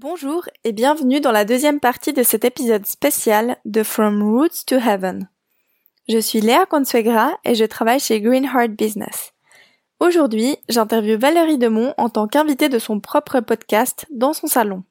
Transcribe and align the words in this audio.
Bonjour 0.00 0.44
et 0.62 0.70
bienvenue 0.70 1.18
dans 1.18 1.32
la 1.32 1.44
deuxième 1.44 1.80
partie 1.80 2.12
de 2.12 2.22
cet 2.22 2.44
épisode 2.44 2.86
spécial 2.86 3.56
de 3.64 3.82
From 3.82 4.22
Roots 4.22 4.64
to 4.64 4.76
Heaven. 4.76 5.28
Je 6.08 6.18
suis 6.18 6.40
Léa 6.40 6.66
Consuegra 6.66 7.36
et 7.44 7.56
je 7.56 7.64
travaille 7.64 7.98
chez 7.98 8.20
Greenheart 8.20 8.70
Business. 8.70 9.32
Aujourd'hui, 9.98 10.56
j'interviewe 10.68 11.18
Valérie 11.18 11.58
Demont 11.58 11.94
en 11.98 12.10
tant 12.10 12.28
qu'invitée 12.28 12.68
de 12.68 12.78
son 12.78 13.00
propre 13.00 13.40
podcast 13.40 14.06
dans 14.12 14.32
son 14.32 14.46
salon. 14.46 14.84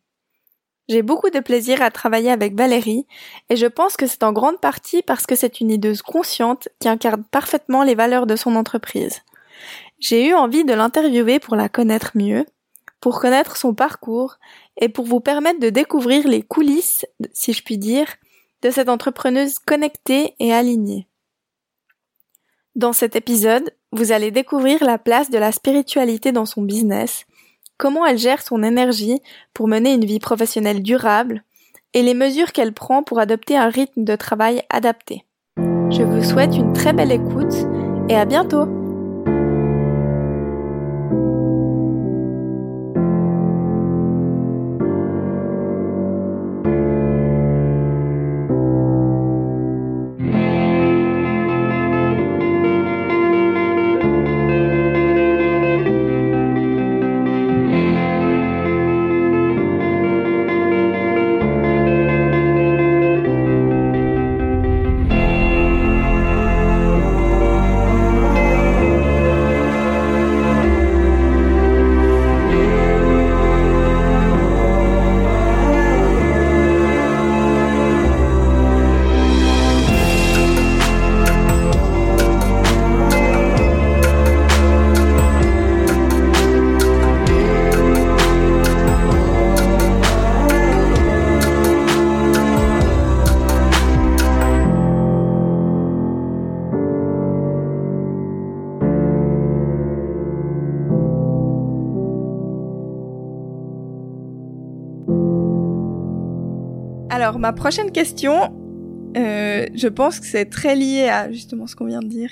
J'ai 0.89 1.03
beaucoup 1.03 1.29
de 1.29 1.39
plaisir 1.39 1.81
à 1.81 1.89
travailler 1.89 2.29
avec 2.29 2.57
Valérie 2.57 3.07
et 3.47 3.55
je 3.55 3.67
pense 3.67 3.95
que 3.95 4.07
c'est 4.07 4.23
en 4.23 4.33
grande 4.33 4.59
partie 4.59 5.03
parce 5.03 5.25
que 5.25 5.37
c'est 5.37 5.61
une 5.61 5.71
idouse 5.71 6.01
consciente 6.01 6.67
qui 6.81 6.89
incarne 6.89 7.23
parfaitement 7.23 7.83
les 7.83 7.95
valeurs 7.95 8.27
de 8.27 8.35
son 8.35 8.57
entreprise. 8.57 9.21
J'ai 9.99 10.27
eu 10.27 10.33
envie 10.33 10.65
de 10.65 10.73
l'interviewer 10.73 11.39
pour 11.39 11.55
la 11.55 11.69
connaître 11.69 12.11
mieux, 12.15 12.45
pour 12.99 13.21
connaître 13.21 13.55
son 13.55 13.73
parcours 13.73 14.37
et 14.77 14.89
pour 14.89 15.05
vous 15.05 15.19
permettre 15.19 15.59
de 15.59 15.69
découvrir 15.69 16.27
les 16.27 16.41
coulisses, 16.41 17.05
si 17.33 17.53
je 17.53 17.63
puis 17.63 17.77
dire, 17.77 18.07
de 18.61 18.69
cette 18.69 18.89
entrepreneuse 18.89 19.59
connectée 19.59 20.33
et 20.39 20.53
alignée. 20.53 21.07
Dans 22.75 22.93
cet 22.93 23.15
épisode, 23.15 23.71
vous 23.91 24.11
allez 24.11 24.31
découvrir 24.31 24.83
la 24.83 24.97
place 24.97 25.29
de 25.29 25.37
la 25.37 25.51
spiritualité 25.51 26.31
dans 26.31 26.45
son 26.45 26.61
business, 26.61 27.25
comment 27.77 28.05
elle 28.05 28.17
gère 28.17 28.41
son 28.41 28.63
énergie 28.63 29.19
pour 29.53 29.67
mener 29.67 29.93
une 29.93 30.05
vie 30.05 30.19
professionnelle 30.19 30.83
durable 30.83 31.43
et 31.93 32.03
les 32.03 32.13
mesures 32.13 32.51
qu'elle 32.51 32.73
prend 32.73 33.01
pour 33.01 33.19
adopter 33.19 33.57
un 33.57 33.69
rythme 33.69 34.03
de 34.03 34.15
travail 34.15 34.61
adapté. 34.69 35.25
Je 35.89 36.03
vous 36.03 36.23
souhaite 36.23 36.55
une 36.55 36.73
très 36.73 36.93
belle 36.93 37.11
écoute 37.11 37.53
et 38.09 38.15
à 38.15 38.25
bientôt 38.25 38.67
Alors, 107.17 107.39
ma 107.39 107.51
prochaine 107.51 107.91
question, 107.91 108.53
euh, 109.17 109.65
je 109.73 109.87
pense 109.87 110.19
que 110.19 110.27
c'est 110.27 110.45
très 110.45 110.75
lié 110.75 111.09
à 111.09 111.31
justement 111.31 111.65
ce 111.65 111.75
qu'on 111.75 111.87
vient 111.87 112.01
de 112.01 112.07
dire. 112.07 112.29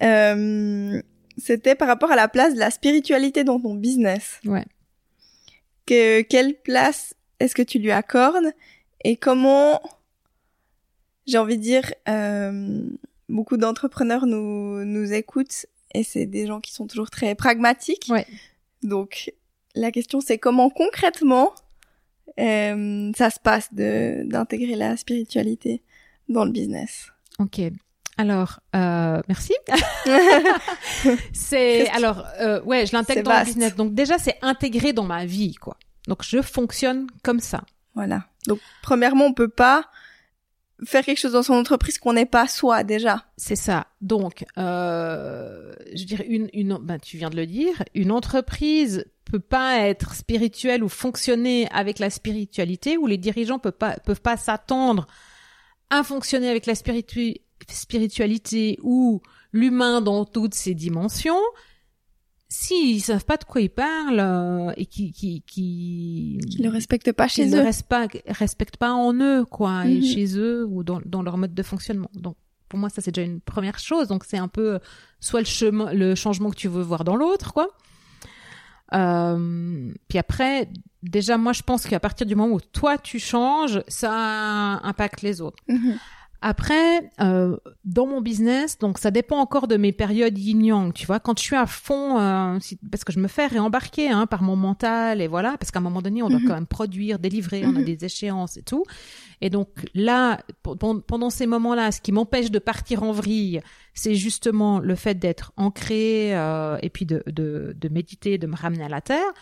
Euh, 0.00 1.02
C'était 1.38 1.74
par 1.74 1.88
rapport 1.88 2.12
à 2.12 2.14
la 2.14 2.28
place 2.28 2.54
de 2.54 2.60
la 2.60 2.70
spiritualité 2.70 3.42
dans 3.42 3.58
ton 3.58 3.74
business. 3.74 4.38
Ouais. 4.44 4.64
Que, 5.86 6.20
quelle 6.20 6.54
place 6.54 7.14
est-ce 7.40 7.56
que 7.56 7.62
tu 7.62 7.80
lui 7.80 7.90
accordes 7.90 8.52
et 9.02 9.16
comment, 9.16 9.82
j'ai 11.26 11.38
envie 11.38 11.56
de 11.56 11.62
dire, 11.62 11.92
euh, 12.08 12.80
beaucoup 13.28 13.56
d'entrepreneurs 13.56 14.26
nous, 14.26 14.84
nous 14.84 15.12
écoutent 15.12 15.66
et 15.94 16.04
c'est 16.04 16.26
des 16.26 16.46
gens 16.46 16.60
qui 16.60 16.72
sont 16.72 16.86
toujours 16.86 17.10
très 17.10 17.34
pragmatiques. 17.34 18.06
Ouais. 18.08 18.28
Donc, 18.84 19.32
la 19.74 19.90
question 19.90 20.20
c'est 20.20 20.38
comment 20.38 20.70
concrètement 20.70 21.52
ça 22.36 23.30
se 23.30 23.40
passe 23.42 23.72
de 23.72 24.24
d'intégrer 24.26 24.76
la 24.76 24.96
spiritualité 24.96 25.82
dans 26.28 26.44
le 26.44 26.50
business. 26.50 27.12
Ok. 27.38 27.60
Alors, 28.18 28.60
euh, 28.76 29.20
merci. 29.26 29.54
c'est 31.32 31.88
alors 31.90 32.26
euh, 32.40 32.62
ouais, 32.62 32.86
je 32.86 32.92
l'intègre 32.92 33.22
dans 33.22 33.38
le 33.38 33.44
business. 33.44 33.74
Donc 33.74 33.94
déjà, 33.94 34.18
c'est 34.18 34.36
intégré 34.42 34.92
dans 34.92 35.04
ma 35.04 35.24
vie, 35.24 35.54
quoi. 35.54 35.76
Donc 36.08 36.22
je 36.22 36.42
fonctionne 36.42 37.06
comme 37.22 37.40
ça. 37.40 37.64
Voilà. 37.94 38.24
Donc, 38.46 38.58
premièrement, 38.82 39.26
on 39.26 39.32
peut 39.32 39.48
pas 39.48 39.88
faire 40.84 41.04
quelque 41.04 41.18
chose 41.18 41.32
dans 41.32 41.42
son 41.42 41.54
entreprise 41.54 41.98
qu'on 41.98 42.14
n'est 42.14 42.26
pas 42.26 42.48
soi 42.48 42.84
déjà. 42.84 43.26
C'est 43.36 43.56
ça. 43.56 43.86
Donc, 44.00 44.44
euh, 44.58 45.72
je 45.94 46.04
dirais 46.04 46.26
une, 46.26 46.48
une, 46.52 46.78
ben 46.78 46.98
tu 46.98 47.16
viens 47.18 47.30
de 47.30 47.36
le 47.36 47.46
dire, 47.46 47.82
une 47.94 48.10
entreprise 48.10 49.06
peut 49.32 49.40
pas 49.58 49.78
être 49.92 50.14
spirituelle 50.14 50.84
ou 50.84 50.88
fonctionner 50.88 51.66
avec 51.70 51.98
la 51.98 52.10
spiritualité, 52.10 52.96
ou 52.98 53.06
les 53.06 53.18
dirigeants 53.18 53.58
peuvent 53.58 53.72
pas 53.84 53.94
peuvent 54.06 54.20
pas 54.20 54.36
s'attendre 54.36 55.06
à 55.90 56.02
fonctionner 56.02 56.48
avec 56.50 56.66
la 56.66 56.74
spiritu- 56.74 57.36
spiritualité 57.68 58.78
ou 58.82 59.20
l'humain 59.52 60.00
dans 60.00 60.24
toutes 60.24 60.54
ses 60.54 60.74
dimensions. 60.74 61.40
S'ils 62.48 63.00
savent 63.02 63.24
pas 63.24 63.38
de 63.38 63.44
quoi 63.44 63.62
ils 63.62 63.70
parlent 63.70 64.20
euh, 64.20 64.72
et 64.76 64.84
qui 64.84 65.12
qui 65.12 65.42
qui 65.46 66.38
le 66.62 66.68
respectent 66.68 67.12
pas 67.12 67.26
chez 67.26 67.46
eux. 67.48 67.56
ne 67.58 67.62
restent 67.62 67.88
pas, 67.88 68.06
respectent 68.26 68.76
pas 68.76 68.92
en 68.92 69.14
eux, 69.14 69.46
quoi, 69.46 69.86
et 69.86 69.96
Mhm. 69.96 70.02
chez 70.04 70.26
eux 70.38 70.66
ou 70.68 70.84
dans, 70.84 71.00
dans 71.06 71.22
leur 71.22 71.38
mode 71.38 71.54
de 71.54 71.62
fonctionnement. 71.62 72.10
Donc, 72.12 72.36
pour 72.68 72.78
moi, 72.78 72.90
ça 72.90 73.00
c'est 73.00 73.10
déjà 73.14 73.26
une 73.26 73.40
première 73.40 73.78
chose. 73.78 74.08
Donc, 74.08 74.24
c'est 74.28 74.36
un 74.36 74.48
peu 74.48 74.74
euh, 74.74 74.78
soit 75.20 75.40
le 75.40 75.46
chemin, 75.46 75.94
le 75.94 76.14
changement 76.14 76.50
que 76.50 76.56
tu 76.56 76.68
veux 76.68 76.82
voir 76.82 77.04
dans 77.04 77.16
l'autre, 77.16 77.54
quoi. 77.54 77.68
Euh, 78.94 79.92
puis 80.08 80.18
après, 80.18 80.68
déjà, 81.02 81.38
moi, 81.38 81.52
je 81.52 81.62
pense 81.62 81.86
qu'à 81.86 82.00
partir 82.00 82.26
du 82.26 82.34
moment 82.34 82.54
où 82.54 82.60
toi 82.60 82.98
tu 82.98 83.18
changes, 83.18 83.82
ça 83.88 84.12
impacte 84.82 85.22
les 85.22 85.40
autres. 85.40 85.62
Mhm. 85.68 85.98
Après, 86.44 87.10
euh, 87.20 87.56
dans 87.84 88.06
mon 88.06 88.20
business, 88.20 88.76
donc 88.78 88.98
ça 88.98 89.10
dépend 89.12 89.36
encore 89.38 89.68
de 89.68 89.76
mes 89.76 89.92
périodes 89.92 90.36
yin-yang, 90.36 90.92
tu 90.92 91.06
vois. 91.06 91.20
Quand 91.20 91.38
je 91.38 91.44
suis 91.44 91.54
à 91.56 91.66
fond, 91.66 92.18
euh, 92.18 92.58
parce 92.90 93.04
que 93.04 93.12
je 93.12 93.20
me 93.20 93.28
fais 93.28 93.46
réembarquer 93.46 94.10
hein, 94.10 94.26
par 94.26 94.42
mon 94.42 94.56
mental 94.56 95.20
et 95.20 95.28
voilà, 95.28 95.56
parce 95.58 95.70
qu'à 95.70 95.78
un 95.78 95.82
moment 95.82 96.02
donné, 96.02 96.20
on 96.22 96.28
doit 96.28 96.40
Mhm. 96.40 96.48
quand 96.48 96.54
même 96.54 96.66
produire, 96.66 97.20
délivrer, 97.20 97.62
on 97.64 97.76
a 97.76 97.78
Mhm. 97.78 97.84
des 97.84 98.04
échéances 98.04 98.56
et 98.56 98.62
tout. 98.62 98.84
Et 99.40 99.50
donc 99.50 99.68
là, 99.94 100.40
pendant 100.62 101.30
ces 101.30 101.46
moments-là, 101.46 101.92
ce 101.92 102.00
qui 102.00 102.10
m'empêche 102.12 102.50
de 102.50 102.58
partir 102.58 103.02
en 103.04 103.12
vrille, 103.12 103.60
c'est 103.94 104.14
justement 104.16 104.78
le 104.80 104.94
fait 104.96 105.14
d'être 105.14 105.52
ancré 105.56 106.36
euh, 106.36 106.76
et 106.82 106.90
puis 106.90 107.06
de, 107.06 107.22
de, 107.26 107.74
de 107.78 107.88
méditer, 107.88 108.38
de 108.38 108.46
me 108.48 108.56
ramener 108.56 108.84
à 108.84 108.88
la 108.88 109.00
terre. 109.00 109.32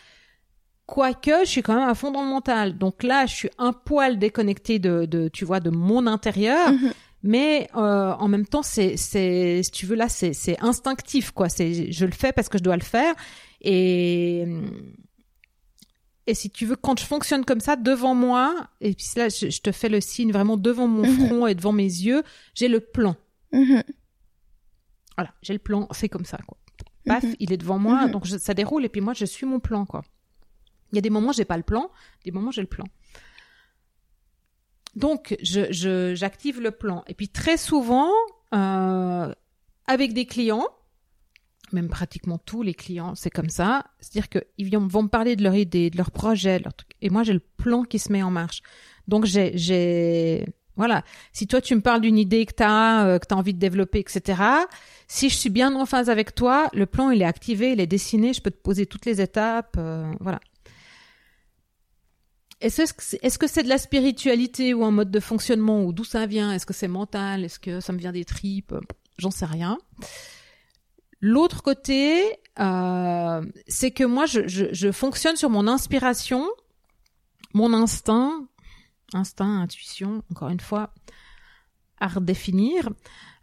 Quoique, 0.92 1.44
je 1.44 1.48
suis 1.48 1.62
quand 1.62 1.76
même 1.76 1.88
à 1.88 1.94
fond 1.94 2.10
dans 2.10 2.22
le 2.22 2.28
mental. 2.28 2.76
Donc 2.76 3.04
là, 3.04 3.24
je 3.26 3.34
suis 3.34 3.50
un 3.58 3.72
poil 3.72 4.18
déconnecté 4.18 4.80
de, 4.80 5.04
de 5.06 5.28
tu 5.28 5.44
vois, 5.44 5.60
de 5.60 5.70
mon 5.70 6.06
intérieur. 6.08 6.72
Mhm. 6.72 6.92
Mais 7.22 7.68
euh, 7.76 8.12
en 8.12 8.26
même 8.28 8.44
temps, 8.46 8.62
c'est, 8.62 8.96
c'est, 8.96 9.62
si 9.62 9.70
tu 9.70 9.86
veux, 9.86 9.94
là, 9.94 10.08
c'est, 10.08 10.32
c'est 10.32 10.58
instinctif, 10.60 11.30
quoi. 11.30 11.48
C'est, 11.48 11.92
je 11.92 12.04
le 12.06 12.10
fais 12.12 12.32
parce 12.32 12.48
que 12.48 12.58
je 12.58 12.62
dois 12.64 12.76
le 12.76 12.82
faire. 12.82 13.14
Et 13.60 14.46
et 16.26 16.34
si 16.34 16.50
tu 16.50 16.64
veux, 16.66 16.76
quand 16.76 16.98
je 16.98 17.04
fonctionne 17.04 17.44
comme 17.44 17.60
ça 17.60 17.76
devant 17.76 18.14
moi, 18.14 18.54
et 18.80 18.94
puis 18.94 19.06
là, 19.16 19.28
je, 19.28 19.48
je 19.50 19.60
te 19.60 19.72
fais 19.72 19.88
le 19.88 20.00
signe 20.00 20.32
vraiment 20.32 20.56
devant 20.56 20.86
mon 20.88 21.02
Mhm. 21.06 21.26
front 21.26 21.46
et 21.46 21.54
devant 21.54 21.72
mes 21.72 21.82
yeux, 21.84 22.22
j'ai 22.54 22.68
le 22.68 22.80
plan. 22.80 23.16
Mhm. 23.52 23.82
Voilà, 25.16 25.32
j'ai 25.42 25.52
le 25.52 25.58
plan, 25.58 25.88
c'est 25.92 26.08
comme 26.08 26.24
ça, 26.24 26.38
quoi. 26.46 26.56
Paf, 27.06 27.24
il 27.40 27.52
est 27.52 27.56
devant 27.56 27.78
moi, 27.78 28.08
donc 28.08 28.26
je- 28.26 28.36
ça 28.38 28.54
déroule, 28.54 28.84
et 28.84 28.88
puis 28.88 29.00
moi, 29.00 29.12
je 29.14 29.24
suis 29.24 29.46
mon 29.46 29.58
plan, 29.60 29.84
quoi. 29.86 30.02
Il 30.92 30.96
y 30.96 30.98
a 30.98 31.02
des 31.02 31.10
moments, 31.10 31.32
j'ai 31.32 31.44
pas 31.44 31.56
le 31.56 31.62
plan, 31.62 31.90
des 32.24 32.30
moments, 32.30 32.50
j'ai 32.50 32.62
le 32.62 32.66
plan. 32.66 32.84
Donc, 34.96 35.36
je, 35.42 35.72
je, 35.72 36.14
j'active 36.14 36.60
le 36.60 36.72
plan. 36.72 37.04
Et 37.06 37.14
puis, 37.14 37.28
très 37.28 37.56
souvent, 37.56 38.10
euh, 38.54 39.32
avec 39.86 40.12
des 40.12 40.26
clients, 40.26 40.66
même 41.72 41.88
pratiquement 41.88 42.38
tous 42.38 42.62
les 42.62 42.74
clients, 42.74 43.14
c'est 43.14 43.30
comme 43.30 43.50
ça. 43.50 43.84
C'est-à-dire 44.00 44.28
qu'ils 44.28 44.76
vont 44.76 45.02
me 45.04 45.08
parler 45.08 45.36
de 45.36 45.44
leur 45.44 45.54
idée, 45.54 45.90
de 45.90 45.96
leur 45.96 46.10
projet, 46.10 46.58
leur. 46.58 46.72
Et 47.00 47.10
moi, 47.10 47.22
j'ai 47.22 47.32
le 47.32 47.40
plan 47.40 47.84
qui 47.84 47.98
se 47.98 48.10
met 48.10 48.22
en 48.22 48.30
marche. 48.30 48.62
Donc, 49.06 49.26
j'ai, 49.26 50.44
voilà. 50.76 51.04
Si 51.32 51.46
toi, 51.46 51.60
tu 51.60 51.76
me 51.76 51.80
parles 51.80 52.00
d'une 52.00 52.18
idée 52.18 52.44
que 52.46 52.54
tu 52.54 52.64
as, 52.64 53.18
que 53.20 53.26
tu 53.28 53.34
envie 53.34 53.54
de 53.54 53.60
développer, 53.60 54.00
etc., 54.00 54.42
si 55.06 55.28
je 55.28 55.36
suis 55.36 55.50
bien 55.50 55.74
en 55.76 55.86
phase 55.86 56.10
avec 56.10 56.34
toi, 56.34 56.68
le 56.72 56.86
plan, 56.86 57.10
il 57.10 57.22
est 57.22 57.26
activé, 57.26 57.72
il 57.72 57.80
est 57.80 57.86
dessiné, 57.86 58.32
je 58.32 58.40
peux 58.42 58.50
te 58.50 58.60
poser 58.60 58.86
toutes 58.86 59.06
les 59.06 59.20
étapes, 59.20 59.76
euh, 59.78 60.10
voilà. 60.20 60.40
Est-ce 62.60 62.92
que 62.92 63.02
c'est 63.02 63.18
est-ce 63.22 63.38
que 63.38 63.46
c'est 63.46 63.62
de 63.62 63.68
la 63.68 63.78
spiritualité 63.78 64.74
ou 64.74 64.84
un 64.84 64.90
mode 64.90 65.10
de 65.10 65.20
fonctionnement 65.20 65.84
ou 65.84 65.92
d'où 65.92 66.04
ça 66.04 66.26
vient? 66.26 66.52
Est-ce 66.52 66.66
que 66.66 66.74
c'est 66.74 66.88
mental? 66.88 67.44
Est-ce 67.44 67.58
que 67.58 67.80
ça 67.80 67.92
me 67.92 67.98
vient 67.98 68.12
des 68.12 68.24
tripes? 68.24 68.74
J'en 69.18 69.30
sais 69.30 69.46
rien. 69.46 69.78
L'autre 71.20 71.62
côté, 71.62 72.38
euh, 72.58 73.44
c'est 73.68 73.90
que 73.90 74.04
moi, 74.04 74.24
je, 74.24 74.48
je, 74.48 74.66
je 74.72 74.90
fonctionne 74.90 75.36
sur 75.36 75.50
mon 75.50 75.68
inspiration, 75.68 76.48
mon 77.52 77.74
instinct, 77.74 78.46
instinct, 79.12 79.60
intuition, 79.60 80.22
encore 80.30 80.48
une 80.48 80.60
fois, 80.60 80.94
à 81.98 82.08
redéfinir 82.08 82.88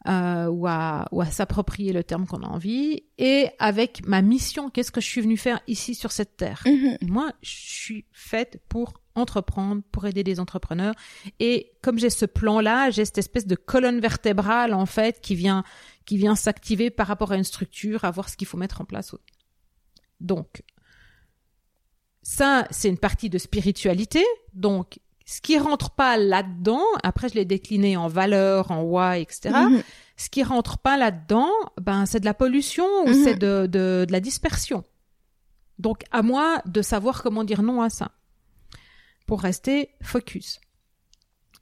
euh, 0.07 0.47
ou 0.47 0.65
à, 0.67 1.07
ou 1.11 1.21
à 1.21 1.27
s'approprier 1.27 1.93
le 1.93 2.03
terme 2.03 2.25
qu'on 2.25 2.41
a 2.41 2.47
envie, 2.47 3.03
et 3.19 3.49
avec 3.59 4.07
ma 4.07 4.21
mission, 4.23 4.69
qu'est-ce 4.71 4.91
que 4.91 5.01
je 5.01 5.07
suis 5.07 5.21
venue 5.21 5.37
faire 5.37 5.59
ici 5.67 5.93
sur 5.93 6.11
cette 6.11 6.37
terre? 6.37 6.63
Mhm. 6.65 6.97
Et 7.01 7.05
moi, 7.05 7.31
je 7.43 7.51
suis 7.51 8.05
faite 8.11 8.59
pour 8.69 8.93
entreprendre, 9.17 9.81
pour 9.91 10.05
aider 10.05 10.23
des 10.23 10.39
entrepreneurs. 10.39 10.93
Et 11.39 11.71
comme 11.81 11.99
j'ai 11.99 12.09
ce 12.09 12.25
plan-là, 12.25 12.89
j'ai 12.91 13.03
cette 13.05 13.17
espèce 13.17 13.45
de 13.47 13.55
colonne 13.55 13.99
vertébrale, 13.99 14.73
en 14.73 14.85
fait, 14.85 15.19
qui 15.21 15.35
vient, 15.35 15.63
qui 16.05 16.17
vient 16.17 16.35
s'activer 16.35 16.89
par 16.89 17.07
rapport 17.07 17.31
à 17.31 17.35
une 17.35 17.43
structure, 17.43 18.05
à 18.05 18.11
voir 18.11 18.29
ce 18.29 18.37
qu'il 18.37 18.47
faut 18.47 18.57
mettre 18.57 18.81
en 18.81 18.85
place. 18.85 19.13
Donc, 20.19 20.63
ça, 22.21 22.67
c'est 22.71 22.89
une 22.89 22.97
partie 22.97 23.29
de 23.29 23.37
spiritualité. 23.37 24.23
Donc, 24.53 24.99
ce 25.25 25.41
qui 25.41 25.57
rentre 25.57 25.91
pas 25.91 26.17
là-dedans, 26.17 26.83
après 27.03 27.29
je 27.29 27.35
l'ai 27.35 27.45
décliné 27.45 27.97
en 27.97 28.07
valeur, 28.07 28.71
en 28.71 28.81
why, 28.83 29.21
etc. 29.21 29.49
Mhm. 29.53 29.83
Ce 30.15 30.29
qui 30.29 30.41
rentre 30.43 30.77
pas 30.77 30.97
là-dedans, 30.97 31.51
ben 31.81 32.05
c'est 32.05 32.21
de 32.21 32.25
la 32.25 32.33
pollution 32.33 32.85
ou 33.05 33.09
Mhm. 33.09 33.23
c'est 33.23 33.35
de, 33.35 33.67
de, 33.67 34.05
de 34.07 34.11
la 34.11 34.19
dispersion. 34.21 34.83
Donc 35.79 36.03
à 36.11 36.21
moi 36.21 36.61
de 36.65 36.81
savoir 36.81 37.21
comment 37.23 37.43
dire 37.43 37.61
non 37.61 37.81
à 37.81 37.89
ça 37.89 38.11
pour 39.27 39.41
rester 39.41 39.89
focus. 40.01 40.59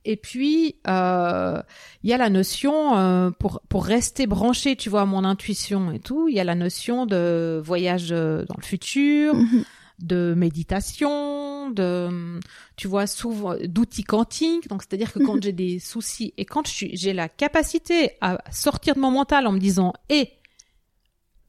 Et 0.08 0.18
puis 0.18 0.76
euh, 0.88 1.60
il 2.04 2.10
y 2.10 2.14
a 2.14 2.18
la 2.18 2.30
notion 2.30 2.96
euh, 2.96 3.32
pour 3.32 3.60
pour 3.70 3.86
rester 3.86 4.28
branché, 4.28 4.76
tu 4.76 4.90
vois, 4.90 5.02
à 5.02 5.06
mon 5.06 5.24
intuition 5.24 5.92
et 5.92 6.00
tout. 6.00 6.30
Il 6.30 6.36
y 6.36 6.40
a 6.40 6.44
la 6.44 6.54
notion 6.56 7.06
de 7.08 7.60
voyage 7.66 8.12
euh, 8.12 8.46
dans 8.46 8.56
le 8.58 8.64
futur, 8.64 9.34
Mhm. 9.36 9.64
de 10.00 10.34
méditation, 10.38 11.72
de, 11.72 12.40
tu 12.76 12.88
vois, 12.88 13.08
souvent 13.08 13.56
d'outils 13.64 14.04
quantiques. 14.04 14.68
Donc, 14.68 14.84
c'est-à-dire 14.84 15.12
que 15.12 15.20
quand 15.26 15.42
j'ai 15.42 15.54
des 15.54 15.80
soucis 15.80 16.34
et 16.38 16.46
quand 16.46 16.68
j'ai 16.68 17.14
la 17.14 17.28
capacité 17.28 18.12
à 18.22 18.38
sortir 18.52 18.94
de 18.94 19.00
mon 19.00 19.10
mental 19.10 19.48
en 19.48 19.54
me 19.54 19.60
disant, 19.60 19.94
et 20.10 20.30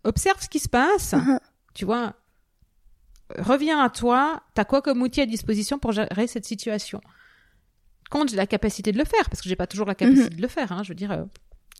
observe 0.04 0.40
ce 0.40 0.48
qui 0.48 0.60
se 0.60 0.68
passe, 0.68 1.12
Mhm. 1.12 1.40
tu 1.74 1.84
vois, 1.84 2.14
reviens 3.38 3.82
à 3.82 3.90
toi, 3.90 4.42
t'as 4.54 4.64
quoi 4.64 4.82
comme 4.82 5.02
outil 5.02 5.20
à 5.20 5.26
disposition 5.26 5.78
pour 5.78 5.92
gérer 5.92 6.26
cette 6.26 6.44
situation? 6.44 7.00
Quand 8.10 8.28
j'ai 8.28 8.36
la 8.36 8.46
capacité 8.46 8.92
de 8.92 8.98
le 8.98 9.04
faire, 9.04 9.28
parce 9.28 9.42
que 9.42 9.48
j'ai 9.48 9.56
pas 9.56 9.66
toujours 9.66 9.86
la 9.86 9.94
capacité 9.94 10.28
de 10.36 10.42
le 10.42 10.48
faire, 10.48 10.70
hein, 10.72 10.82
je 10.82 10.90
veux 10.90 10.94
dire, 10.94 11.10
euh, 11.12 11.24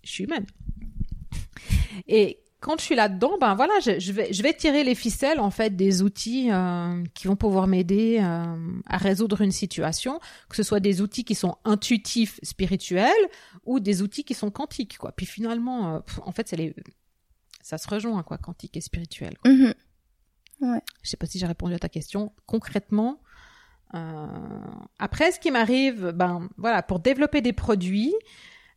je 0.02 0.10
suis 0.10 0.25
humaine. 0.25 0.46
Et 2.08 2.40
quand 2.60 2.78
je 2.78 2.84
suis 2.84 2.96
là-dedans, 2.96 3.37
ben 3.40 3.54
voilà, 3.54 3.75
je, 3.81 4.00
je 4.00 4.12
vais 4.12 4.32
je 4.32 4.43
vais 4.43 4.52
tirer 4.52 4.82
les 4.82 4.94
ficelles 4.94 5.38
en 5.40 5.50
fait 5.50 5.76
des 5.76 6.02
outils 6.02 6.50
euh, 6.50 7.04
qui 7.14 7.28
vont 7.28 7.37
pouvoir 7.37 7.66
m'aider 7.66 8.19
euh, 8.20 8.56
à 8.87 8.96
résoudre 8.96 9.40
une 9.42 9.52
situation, 9.52 10.19
que 10.49 10.56
ce 10.56 10.62
soit 10.62 10.81
des 10.81 11.00
outils 11.00 11.25
qui 11.25 11.34
sont 11.34 11.56
intuitifs, 11.64 12.40
spirituels, 12.42 13.12
ou 13.64 13.78
des 13.78 14.02
outils 14.02 14.25
qui 14.25 14.34
sont 14.34 14.50
quantiques, 14.50 14.99
quoi. 14.99 15.12
Puis 15.12 15.26
finalement, 15.26 15.96
euh, 15.96 16.00
pff, 16.00 16.19
en 16.25 16.32
fait, 16.32 16.49
c'est 16.49 16.56
les 16.56 16.75
ça 17.62 17.78
se 17.78 17.88
rejoint 17.88 18.22
quoi, 18.22 18.38
quantique 18.38 18.76
et 18.76 18.81
spirituel. 18.81 19.37
quoi. 19.38 19.50
Mhm. 20.61 20.81
Je 21.03 21.11
sais 21.11 21.17
pas 21.17 21.26
si 21.26 21.38
j'ai 21.38 21.47
répondu 21.47 21.75
à 21.75 21.79
ta 21.79 21.88
question 21.88 22.32
concrètement. 22.47 23.20
Euh, 23.94 24.26
après, 24.99 25.31
ce 25.32 25.38
qui 25.41 25.50
m'arrive, 25.50 26.12
ben 26.14 26.49
voilà, 26.56 26.82
pour 26.82 26.99
développer 26.99 27.41
des 27.41 27.53
produits 27.53 28.14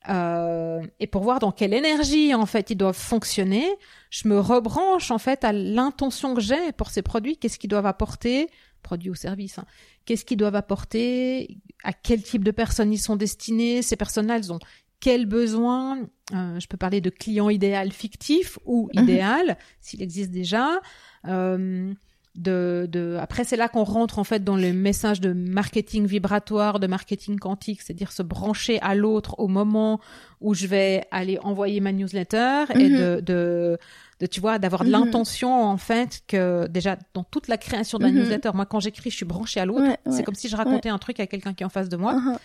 euh, 0.07 0.81
et 0.99 1.07
pour 1.07 1.23
voir 1.23 1.39
dans 1.39 1.51
quelle 1.51 1.73
énergie 1.73 2.33
en 2.33 2.45
fait 2.45 2.69
ils 2.69 2.75
doivent 2.77 2.95
fonctionner, 2.97 3.67
je 4.11 4.27
me 4.27 4.39
rebranche 4.39 5.11
en 5.11 5.17
fait 5.17 5.43
à 5.43 5.51
l'intention 5.51 6.35
que 6.35 6.41
j'ai 6.41 6.71
pour 6.73 6.89
ces 6.89 7.01
produits. 7.01 7.37
Qu'est-ce 7.37 7.59
qu'ils 7.59 7.69
doivent 7.69 7.85
apporter, 7.87 8.49
produits 8.83 9.09
ou 9.09 9.15
services 9.15 9.57
hein, 9.57 9.65
Qu'est-ce 10.05 10.25
qu'ils 10.25 10.37
doivent 10.37 10.55
apporter 10.55 11.57
À 11.83 11.91
quel 11.93 12.21
type 12.23 12.43
de 12.43 12.51
personnes 12.51 12.93
ils 12.93 12.97
sont 12.99 13.15
destinés 13.15 13.81
Ces 13.81 13.95
personnes-là, 13.95 14.37
elles 14.37 14.53
ont 14.53 14.59
quels 14.99 15.25
besoins 15.25 15.97
Euh, 16.33 16.59
Je 16.59 16.67
peux 16.67 16.77
parler 16.77 17.01
de 17.01 17.09
client 17.09 17.49
idéal 17.49 17.91
fictif 17.91 18.59
ou 18.65 18.89
Mhm. 18.93 19.03
idéal, 19.03 19.57
s'il 19.81 20.01
existe 20.03 20.29
déjà. 20.29 20.79
Euh, 21.27 21.93
de, 22.35 22.87
de... 22.89 23.17
Après, 23.19 23.43
c'est 23.43 23.57
là 23.57 23.67
qu'on 23.67 23.83
rentre 23.83 24.17
en 24.19 24.23
fait 24.23 24.43
dans 24.43 24.55
le 24.55 24.71
message 24.71 25.19
de 25.19 25.33
marketing 25.33 26.05
vibratoire, 26.05 26.79
de 26.79 26.87
marketing 26.87 27.37
quantique, 27.37 27.81
c'est-à-dire 27.81 28.11
se 28.11 28.23
brancher 28.23 28.79
à 28.81 28.95
l'autre 28.95 29.35
au 29.39 29.47
moment 29.47 29.99
où 30.39 30.53
je 30.53 30.67
vais 30.67 31.03
aller 31.11 31.37
envoyer 31.41 31.81
ma 31.81 31.91
newsletter 31.91 32.65
et 32.75 32.87
Mhm. 32.89 32.97
de, 32.97 33.19
de, 33.21 33.77
de, 34.21 34.25
tu 34.27 34.39
vois, 34.39 34.57
d'avoir 34.59 34.83
de 34.83 34.89
Mhm. 34.89 34.91
l'intention 34.93 35.53
en 35.63 35.77
fait 35.77 36.21
que 36.27 36.67
déjà 36.67 36.97
dans 37.13 37.23
toute 37.25 37.47
la 37.49 37.57
création 37.57 37.97
de 37.97 38.03
la 38.03 38.11
Mhm. 38.11 38.19
newsletter, 38.19 38.51
moi 38.53 38.65
quand 38.65 38.79
j'écris, 38.79 39.09
je 39.09 39.15
suis 39.17 39.25
branchée 39.25 39.59
à 39.59 39.65
l'autre. 39.65 39.81
Ouais, 39.81 39.97
C'est 40.05 40.17
ouais. 40.17 40.23
comme 40.23 40.35
si 40.35 40.47
je 40.47 40.55
racontais 40.55 40.89
un 40.89 40.99
truc 40.99 41.19
à 41.19 41.27
quelqu'un 41.27 41.53
qui 41.53 41.63
est 41.63 41.65
en 41.65 41.69
face 41.69 41.89
de 41.89 41.97
moi, 41.97 42.13
Mhm. 42.13 42.37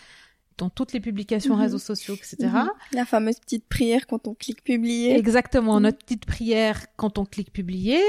Dans 0.59 0.71
toutes 0.71 0.93
les 0.93 1.01
publications, 1.01 1.55
Mhm. 1.57 1.63
réseaux 1.63 1.79
sociaux, 1.79 2.15
etc. 2.15 2.37
Mhm. 2.43 2.71
La 2.93 3.05
fameuse 3.05 3.39
petite 3.41 3.67
prière 3.69 4.07
quand 4.07 4.29
on 4.29 4.35
clique 4.35 4.63
publier. 4.63 5.17
Exactement, 5.17 5.77
Mhm. 5.77 5.83
notre 5.83 5.99
petite 5.99 6.27
prière 6.27 6.87
quand 6.97 7.19
on 7.19 7.25
clique 7.25 7.53
publier. 7.53 8.01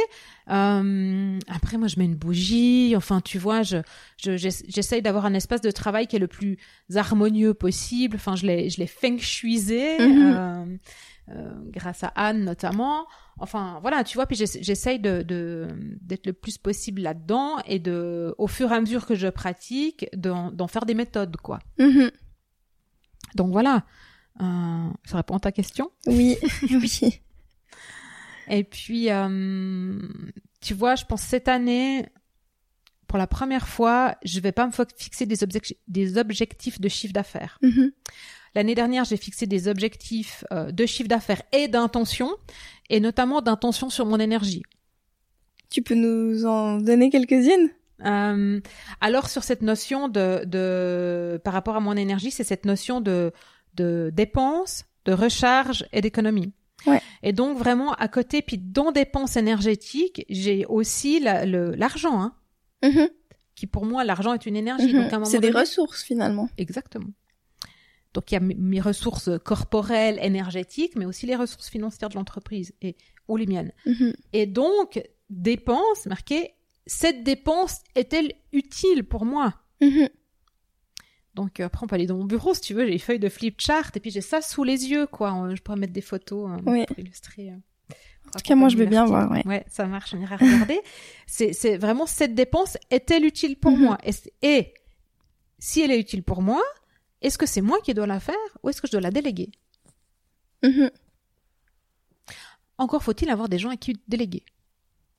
Euh, 0.50 1.40
après, 1.48 1.78
moi, 1.78 1.88
je 1.88 1.98
mets 1.98 2.06
une 2.06 2.16
bougie. 2.16 2.94
Enfin, 2.96 3.22
tu 3.22 3.40
vois, 3.40 3.64
je, 3.64 3.78
je 4.24 4.38
j'ess- 4.38 4.64
j'essaye 4.68 5.02
d'avoir 5.02 5.26
un 5.26 5.34
espace 5.34 5.62
de 5.62 5.72
travail 5.72 6.08
qui 6.08 6.16
est 6.16 6.20
le 6.20 6.28
plus 6.28 6.58
harmonieux 6.96 7.54
possible. 7.54 8.18
Enfin, 8.18 8.36
je 8.36 8.46
l'ai, 8.46 8.70
je 8.70 8.78
l'ai 8.80 8.88
feng 8.88 9.18
shuisé 9.18 10.00
euh, 10.00 10.66
euh, 11.30 11.52
grâce 11.72 12.04
à 12.04 12.08
Anne 12.16 12.44
notamment. 12.46 13.06
Enfin, 13.40 13.80
voilà, 13.82 14.04
tu 14.04 14.16
vois. 14.18 14.28
Puis 14.28 14.36
j'essa- 14.38 14.60
j'essaye 14.62 15.00
de, 15.00 15.22
de 15.24 15.68
d'être 16.02 16.26
le 16.28 16.34
plus 16.34 16.58
possible 16.58 17.02
là-dedans 17.02 17.58
et 17.68 17.80
de, 17.80 18.34
au 18.38 18.48
fur 18.48 18.72
et 18.72 18.76
à 18.76 18.80
mesure 18.80 19.06
que 19.08 19.16
je 19.16 19.28
pratique, 19.28 20.06
d'en, 20.16 20.52
d'en 20.52 20.68
faire 20.68 20.86
des 20.86 20.94
méthodes, 20.94 21.36
quoi. 21.38 21.60
Donc 23.36 23.52
voilà. 23.52 23.86
Euh, 24.42 24.90
ça 25.06 25.18
répond 25.18 25.36
à 25.36 25.40
ta 25.40 25.52
question? 25.52 25.92
Oui, 26.08 26.38
oui. 26.70 27.22
Et 28.50 28.64
puis, 28.64 29.10
euh, 29.10 30.00
tu 30.62 30.74
vois, 30.74 30.96
je 30.96 31.06
pense 31.06 31.22
cette 31.22 31.48
année, 31.48 32.06
pour 33.08 33.18
la 33.18 33.28
première 33.28 33.68
fois, 33.68 34.16
je 34.24 34.40
vais 34.40 34.52
pas 34.52 34.68
me 34.68 34.72
fixer 34.98 35.26
des 35.26 36.18
objectifs 36.18 36.82
de 36.82 36.90
chiffre 36.90 37.14
d'affaires. 37.14 37.58
Mhm. 37.62 37.92
L'année 38.56 38.76
dernière, 38.76 39.04
j'ai 39.04 39.18
fixé 39.18 39.48
des 39.48 39.68
objectifs 39.68 40.46
euh, 40.54 40.72
de 40.72 40.86
chiffre 40.86 41.10
d'affaires 41.10 41.42
et 41.52 41.68
d'intention, 41.68 42.30
et 42.90 43.02
notamment 43.02 43.42
d'intention 43.42 43.90
sur 43.90 44.06
mon 44.06 44.20
énergie. 44.20 44.64
Tu 45.70 45.82
peux 45.82 45.96
nous 45.96 46.46
en 46.46 46.78
donner 46.78 47.10
quelques-unes? 47.10 47.70
Euh, 48.04 48.60
alors 49.00 49.30
sur 49.30 49.44
cette 49.44 49.62
notion 49.62 50.10
de, 50.10 50.44
de 50.46 51.40
par 51.44 51.54
rapport 51.54 51.76
à 51.76 51.80
mon 51.80 51.96
énergie, 51.96 52.32
c'est 52.32 52.44
cette 52.44 52.66
notion 52.66 53.00
de 53.02 53.32
de 53.76 54.10
dépense, 54.14 54.86
de 55.06 55.14
recharge 55.14 55.86
et 55.94 56.02
d'économie. 56.02 56.52
Ouais. 56.88 57.02
Et 57.24 57.34
donc 57.34 57.58
vraiment 57.58 57.94
à 57.94 58.08
côté, 58.08 58.42
puis 58.42 58.58
dans 58.58 58.92
dépenses 58.92 59.38
énergétiques, 59.38 60.26
j'ai 60.30 60.66
aussi 60.66 61.20
la- 61.20 61.46
l'argent, 61.46 62.22
hein, 62.22 62.34
Mhm. 62.84 63.08
qui 63.56 63.68
pour 63.68 63.86
moi 63.86 64.04
l'argent 64.04 64.34
est 64.34 64.46
une 64.46 64.56
énergie. 64.58 64.94
Mhm. 64.94 65.10
Moment 65.12 65.26
C'est 65.26 65.40
des 65.40 65.48
donné- 65.52 65.62
ressources 65.62 66.04
finalement. 66.04 66.50
Exactement. 66.58 67.08
Donc 68.14 68.32
il 68.32 68.36
y 68.36 68.38
a 68.38 68.42
mes- 68.42 68.82
ressources 68.82 69.30
corporelles, 69.44 70.20
énergétiques, 70.22 70.96
mais 70.96 71.06
aussi 71.06 71.26
les 71.26 71.36
ressources 71.36 71.70
financières 71.70 72.10
de 72.10 72.16
l'entreprise 72.16 72.74
et 72.82 72.96
ou 73.28 73.36
les 73.38 73.46
miennes. 73.46 73.72
Mhm. 73.86 74.14
Et 74.34 74.46
donc, 74.46 75.02
dépense, 75.30 76.06
marqué, 76.06 76.55
cette 76.88 77.24
dépense 77.24 77.82
est-elle 77.96 78.34
utile 78.52 79.04
pour 79.04 79.26
moi 79.26 79.54
Mhm. 79.82 80.10
Donc 81.34 81.60
euh, 81.60 81.66
après, 81.66 81.84
on 81.84 81.88
peut 81.88 81.96
aller 81.96 82.06
dans 82.08 82.18
mon 82.18 82.24
bureau, 82.26 82.54
si 82.54 82.62
tu 82.62 82.74
veux, 82.74 82.86
j'ai 82.86 82.92
les 82.92 83.00
feuilles 83.00 83.20
de 83.20 83.28
flip 83.30 83.60
chart, 83.60 83.96
et 83.96 84.00
puis 84.00 84.10
j'ai 84.12 84.22
ça 84.22 84.42
sous 84.42 84.64
les 84.64 84.88
yeux, 84.90 85.06
quoi. 85.06 85.34
Euh, 85.44 85.56
Je 85.56 85.62
pourrais 85.62 85.78
mettre 85.78 85.92
des 85.94 86.02
photos 86.02 86.50
euh, 86.50 86.62
Oui. 86.66 86.86
pour 86.86 86.98
illustrer. 87.00 87.52
En 87.52 88.32
tout 88.32 88.44
cas, 88.44 88.56
moi, 88.56 88.70
je 88.70 88.78
veux 88.78 88.86
bien 88.86 89.06
voir, 89.06 89.30
ouais. 89.32 89.46
Ouais, 89.46 89.66
ça 89.70 89.86
marche, 89.86 90.14
on 90.14 90.20
ira 90.22 90.38
regarder. 90.38 90.80
c'est, 91.28 91.78
vraiment, 91.78 92.06
cette 92.06 92.36
dépense 92.36 92.78
est-elle 92.90 93.26
utile 93.26 93.58
pour 93.58 93.72
Mhm. 93.72 93.80
moi? 93.84 93.98
Et 94.42 94.74
si 95.60 95.82
elle 95.82 95.92
est 95.92 96.00
utile 96.00 96.24
pour 96.24 96.42
moi, 96.42 96.62
est-ce 97.22 97.38
que 97.38 97.46
c'est 97.46 97.62
moi 97.62 97.80
qui 97.84 97.94
dois 97.94 98.08
la 98.08 98.20
faire 98.20 98.36
ou 98.64 98.70
est-ce 98.70 98.82
que 98.82 98.88
je 98.88 98.94
dois 98.94 99.02
la 99.02 99.12
déléguer? 99.12 99.52
Mhm. 100.64 100.90
Encore 102.78 103.04
faut-il 103.04 103.30
avoir 103.30 103.48
des 103.50 103.58
gens 103.60 103.70
à 103.70 103.78
qui 103.78 103.98
déléguer. 104.08 104.44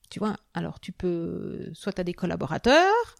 Tu 0.09 0.19
vois, 0.19 0.35
alors 0.53 0.79
tu 0.79 0.91
peux, 0.91 1.69
soit 1.73 1.93
tu 1.93 2.01
as 2.01 2.03
des 2.03 2.13
collaborateurs, 2.13 3.15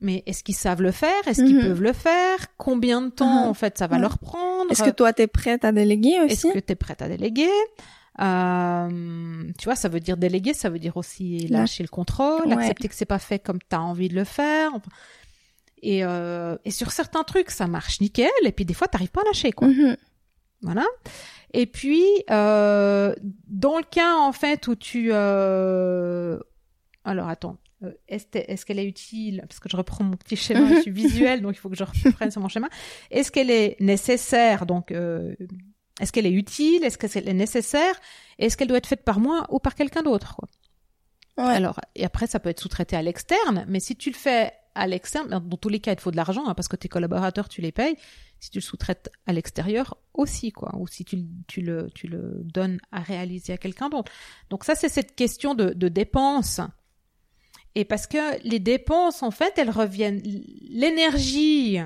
mais 0.00 0.22
est-ce 0.26 0.42
qu'ils 0.44 0.54
savent 0.56 0.82
le 0.82 0.92
faire? 0.92 1.26
Est-ce 1.26 1.42
qu'ils 1.44 1.56
Mhm. 1.56 1.62
peuvent 1.62 1.82
le 1.82 1.92
faire? 1.92 2.38
Combien 2.58 3.02
de 3.02 3.10
temps, 3.10 3.42
Mhm. 3.44 3.48
en 3.50 3.54
fait, 3.54 3.76
ça 3.78 3.86
va 3.86 3.96
Ouais. 3.96 4.02
leur 4.02 4.18
prendre? 4.18 4.70
Est-ce 4.70 4.82
que 4.82 4.90
toi, 4.90 5.12
t'es 5.12 5.26
prête 5.26 5.64
à 5.64 5.72
déléguer 5.72 6.20
aussi? 6.22 6.32
Est-ce 6.48 6.52
que 6.54 6.58
tu 6.58 6.72
es 6.72 6.76
prête 6.76 7.02
à 7.02 7.08
déléguer? 7.08 7.48
Euh, 8.18 9.44
Tu 9.58 9.64
vois, 9.66 9.76
ça 9.76 9.88
veut 9.88 10.00
dire 10.00 10.16
déléguer, 10.16 10.54
ça 10.54 10.70
veut 10.70 10.78
dire 10.78 10.96
aussi 10.96 11.46
lâcher 11.48 11.82
le 11.82 11.88
contrôle, 11.88 12.46
Ouais. 12.46 12.54
accepter 12.54 12.88
que 12.88 12.94
c'est 12.94 13.04
pas 13.04 13.18
fait 13.18 13.38
comme 13.38 13.58
tu 13.58 13.76
as 13.76 13.82
envie 13.82 14.08
de 14.08 14.14
le 14.14 14.24
faire. 14.24 14.70
Et, 15.82 16.04
euh, 16.04 16.56
et 16.64 16.70
sur 16.70 16.90
certains 16.92 17.22
trucs, 17.24 17.50
ça 17.50 17.66
marche 17.66 18.00
nickel. 18.00 18.30
Et 18.44 18.52
puis 18.52 18.64
des 18.64 18.74
fois, 18.74 18.88
t'arrives 18.88 19.10
pas 19.10 19.20
à 19.20 19.24
lâcher, 19.24 19.52
quoi. 19.52 19.68
Mhm. 19.68 19.96
Voilà. 20.62 20.84
Et 21.52 21.66
puis, 21.66 22.04
euh, 22.30 23.14
dans 23.46 23.78
le 23.78 23.84
cas 23.84 24.16
en 24.16 24.32
fait 24.32 24.66
où 24.68 24.74
tu, 24.74 25.08
euh... 25.12 26.38
alors 27.04 27.28
attends, 27.28 27.58
euh, 27.82 27.92
est-ce 28.08 28.26
est 28.34 28.64
qu'elle 28.64 28.78
est 28.78 28.86
utile? 28.86 29.44
Parce 29.48 29.60
que 29.60 29.68
je 29.68 29.76
reprends 29.76 30.04
mon 30.04 30.16
petit 30.16 30.36
schéma, 30.36 30.68
je 30.74 30.80
suis 30.80 30.90
visuel, 30.92 31.42
donc 31.42 31.54
il 31.54 31.58
faut 31.58 31.68
que 31.68 31.76
je 31.76 31.84
reprenne 31.84 32.30
sur 32.30 32.40
mon 32.40 32.48
schéma. 32.48 32.68
Est-ce 33.10 33.30
qu'elle 33.30 33.50
est 33.50 33.76
nécessaire? 33.80 34.66
Donc, 34.66 34.90
euh, 34.92 35.34
est-ce 36.00 36.12
qu'elle 36.12 36.26
est 36.26 36.32
utile? 36.32 36.84
Est-ce 36.84 36.98
qu'elle 36.98 37.28
est 37.28 37.34
nécessaire? 37.34 37.94
Est-ce 38.38 38.56
qu'elle 38.56 38.68
doit 38.68 38.78
être 38.78 38.86
faite 38.86 39.04
par 39.04 39.20
moi 39.20 39.46
ou 39.50 39.58
par 39.58 39.74
quelqu'un 39.74 40.02
d'autre 40.02 40.40
Ouais. 41.38 41.44
Alors, 41.44 41.80
et 41.94 42.04
après, 42.04 42.26
ça 42.26 42.40
peut 42.40 42.48
être 42.48 42.60
sous-traité 42.60 42.96
à 42.96 43.02
l'externe, 43.02 43.66
mais 43.68 43.78
si 43.78 43.94
tu 43.94 44.08
le 44.08 44.16
fais 44.16 44.52
à 44.74 44.86
l'externe, 44.86 45.28
dans 45.28 45.56
tous 45.56 45.68
les 45.68 45.80
cas, 45.80 45.92
il 45.92 45.96
te 45.96 46.02
faut 46.02 46.10
de 46.10 46.16
l'argent, 46.16 46.46
hein, 46.46 46.54
parce 46.54 46.68
que 46.68 46.76
tes 46.76 46.88
collaborateurs, 46.88 47.48
tu 47.48 47.60
les 47.60 47.72
payes. 47.72 47.96
Si 48.38 48.50
tu 48.50 48.58
le 48.58 48.62
sous-traites 48.62 49.10
à 49.26 49.32
l'extérieur 49.32 49.96
aussi, 50.14 50.52
quoi. 50.52 50.74
Ou 50.78 50.86
si 50.86 51.04
tu, 51.04 51.18
tu, 51.46 51.62
le, 51.62 51.88
tu 51.94 52.06
le 52.06 52.40
donnes 52.44 52.78
à 52.92 53.00
réaliser 53.00 53.52
à 53.54 53.58
quelqu'un 53.58 53.88
d'autre. 53.88 54.12
Donc 54.50 54.64
ça, 54.64 54.74
c'est 54.74 54.88
cette 54.90 55.14
question 55.16 55.54
de, 55.54 55.70
de 55.70 55.88
dépenses. 55.88 56.60
Et 57.74 57.84
parce 57.84 58.06
que 58.06 58.40
les 58.46 58.58
dépenses, 58.58 59.22
en 59.22 59.30
fait, 59.30 59.54
elles 59.58 59.70
reviennent. 59.70 60.22
L'énergie 60.70 61.78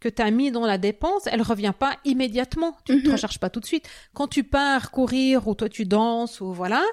que 0.00 0.08
tu 0.08 0.20
as 0.22 0.30
mis 0.30 0.50
dans 0.50 0.66
la 0.66 0.78
dépense, 0.78 1.26
elle 1.26 1.42
revient 1.42 1.72
pas 1.78 1.96
immédiatement. 2.04 2.76
Tu 2.84 2.92
ne 2.96 3.00
te 3.00 3.06
Mhm. 3.06 3.12
recharges 3.12 3.38
pas 3.38 3.50
tout 3.50 3.60
de 3.60 3.66
suite. 3.66 3.88
Quand 4.12 4.28
tu 4.28 4.44
pars 4.44 4.90
courir 4.90 5.48
ou 5.48 5.54
toi 5.54 5.68
tu 5.68 5.84
danses 5.86 6.40
ou 6.40 6.52
voilà, 6.52 6.84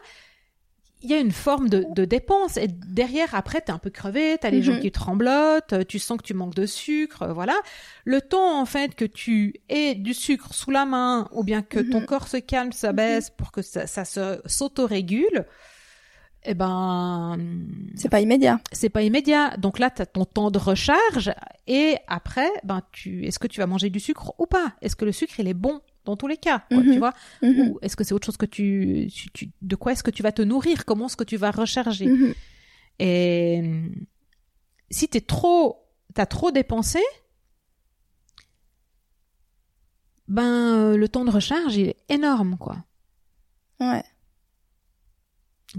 il 1.04 1.10
y 1.10 1.14
a 1.14 1.20
une 1.20 1.32
forme 1.32 1.70
de, 1.70 1.86
de 1.96 2.06
dépense. 2.06 2.58
Et 2.58 2.68
derrière, 2.68 3.36
après, 3.36 3.62
t'es 3.62 3.72
un 3.72 3.78
peu 3.78 3.90
crevé, 3.90 4.38
t'as 4.40 4.50
les 4.50 4.58
Mhm. 4.60 4.64
jambes 4.64 4.80
qui 4.80 4.92
tremblotent, 4.92 5.86
tu 5.88 6.00
sens 6.00 6.18
que 6.18 6.24
tu 6.24 6.34
manques 6.34 6.56
de 6.56 6.66
sucre, 6.66 7.28
voilà. 7.34 7.56
Le 8.06 8.22
temps, 8.22 8.60
en 8.60 8.66
fait, 8.66 8.96
que 8.96 9.06
tu 9.06 9.56
aies 9.70 9.96
du 9.96 10.14
sucre 10.14 10.54
sous 10.54 10.72
la 10.72 10.86
main, 10.86 11.28
ou 11.34 11.44
bien 11.44 11.62
que 11.62 11.80
ton 11.80 12.00
Mhm. 12.00 12.06
corps 12.06 12.28
se 12.28 12.38
calme, 12.38 12.72
s'abaisse 12.72 13.30
pour 13.30 13.52
que 13.52 13.62
ça, 13.62 13.86
ça 13.88 14.06
se 14.06 14.40
s'autorégule, 14.46 15.46
eh 16.46 16.54
ben, 16.56 17.38
C'est 17.96 18.10
pas 18.10 18.20
immédiat. 18.22 18.60
c'est 18.72 18.90
pas 18.90 19.02
immédiat. 19.04 19.56
Donc 19.58 19.80
là, 19.80 19.90
tu 19.90 20.02
as 20.02 20.06
ton 20.06 20.26
temps 20.26 20.52
de 20.52 20.58
recharge 20.60 21.34
et 21.68 21.96
après, 22.08 22.50
ben 22.64 22.82
tu 22.92 23.26
est-ce 23.26 23.40
que 23.40 23.48
tu 23.48 23.60
vas 23.62 23.68
manger 23.68 23.90
du 23.90 24.00
sucre 24.02 24.34
ou 24.40 24.46
pas? 24.46 24.74
Est-ce 24.82 24.96
que 24.96 25.06
le 25.06 25.12
sucre 25.14 25.36
il 25.40 25.48
est 25.48 25.54
bon 25.54 25.80
dans 26.06 26.16
tous 26.18 26.28
les 26.28 26.38
cas, 26.38 26.66
quoi, 26.70 26.84
Mhm. 26.84 26.92
tu 26.94 27.00
vois 27.00 27.14
Mhm. 27.42 27.70
Ou 27.70 27.80
est-ce 27.82 27.96
que 27.96 28.04
c'est 28.04 28.14
autre 28.14 28.26
chose 28.26 28.38
que 28.38 28.46
tu, 28.46 29.10
tu- 29.14 29.30
tu- 29.32 29.52
de 29.62 29.76
quoi 29.76 29.92
est-ce 29.94 30.04
que 30.04 30.12
tu 30.12 30.22
vas 30.24 30.32
te 30.32 30.42
nourrir? 30.42 30.86
Comment 30.86 31.06
est-ce 31.08 31.16
que 31.18 31.24
tu 31.24 31.38
vas 31.38 31.52
recharger? 31.52 32.08
Mhm. 32.08 32.34
Et 33.00 33.62
si 34.92 35.08
t'es 35.08 35.22
trop 35.22 35.80
t'as 36.14 36.26
trop 36.28 36.52
dépensé, 36.52 37.00
ben 40.28 40.44
euh, 40.94 40.98
le 40.98 41.08
temps 41.10 41.26
de 41.26 41.32
recharge 41.32 41.76
il 41.76 41.88
est 41.90 41.98
énorme 42.10 42.58
quoi. 42.58 42.84
Ouais. 43.80 44.04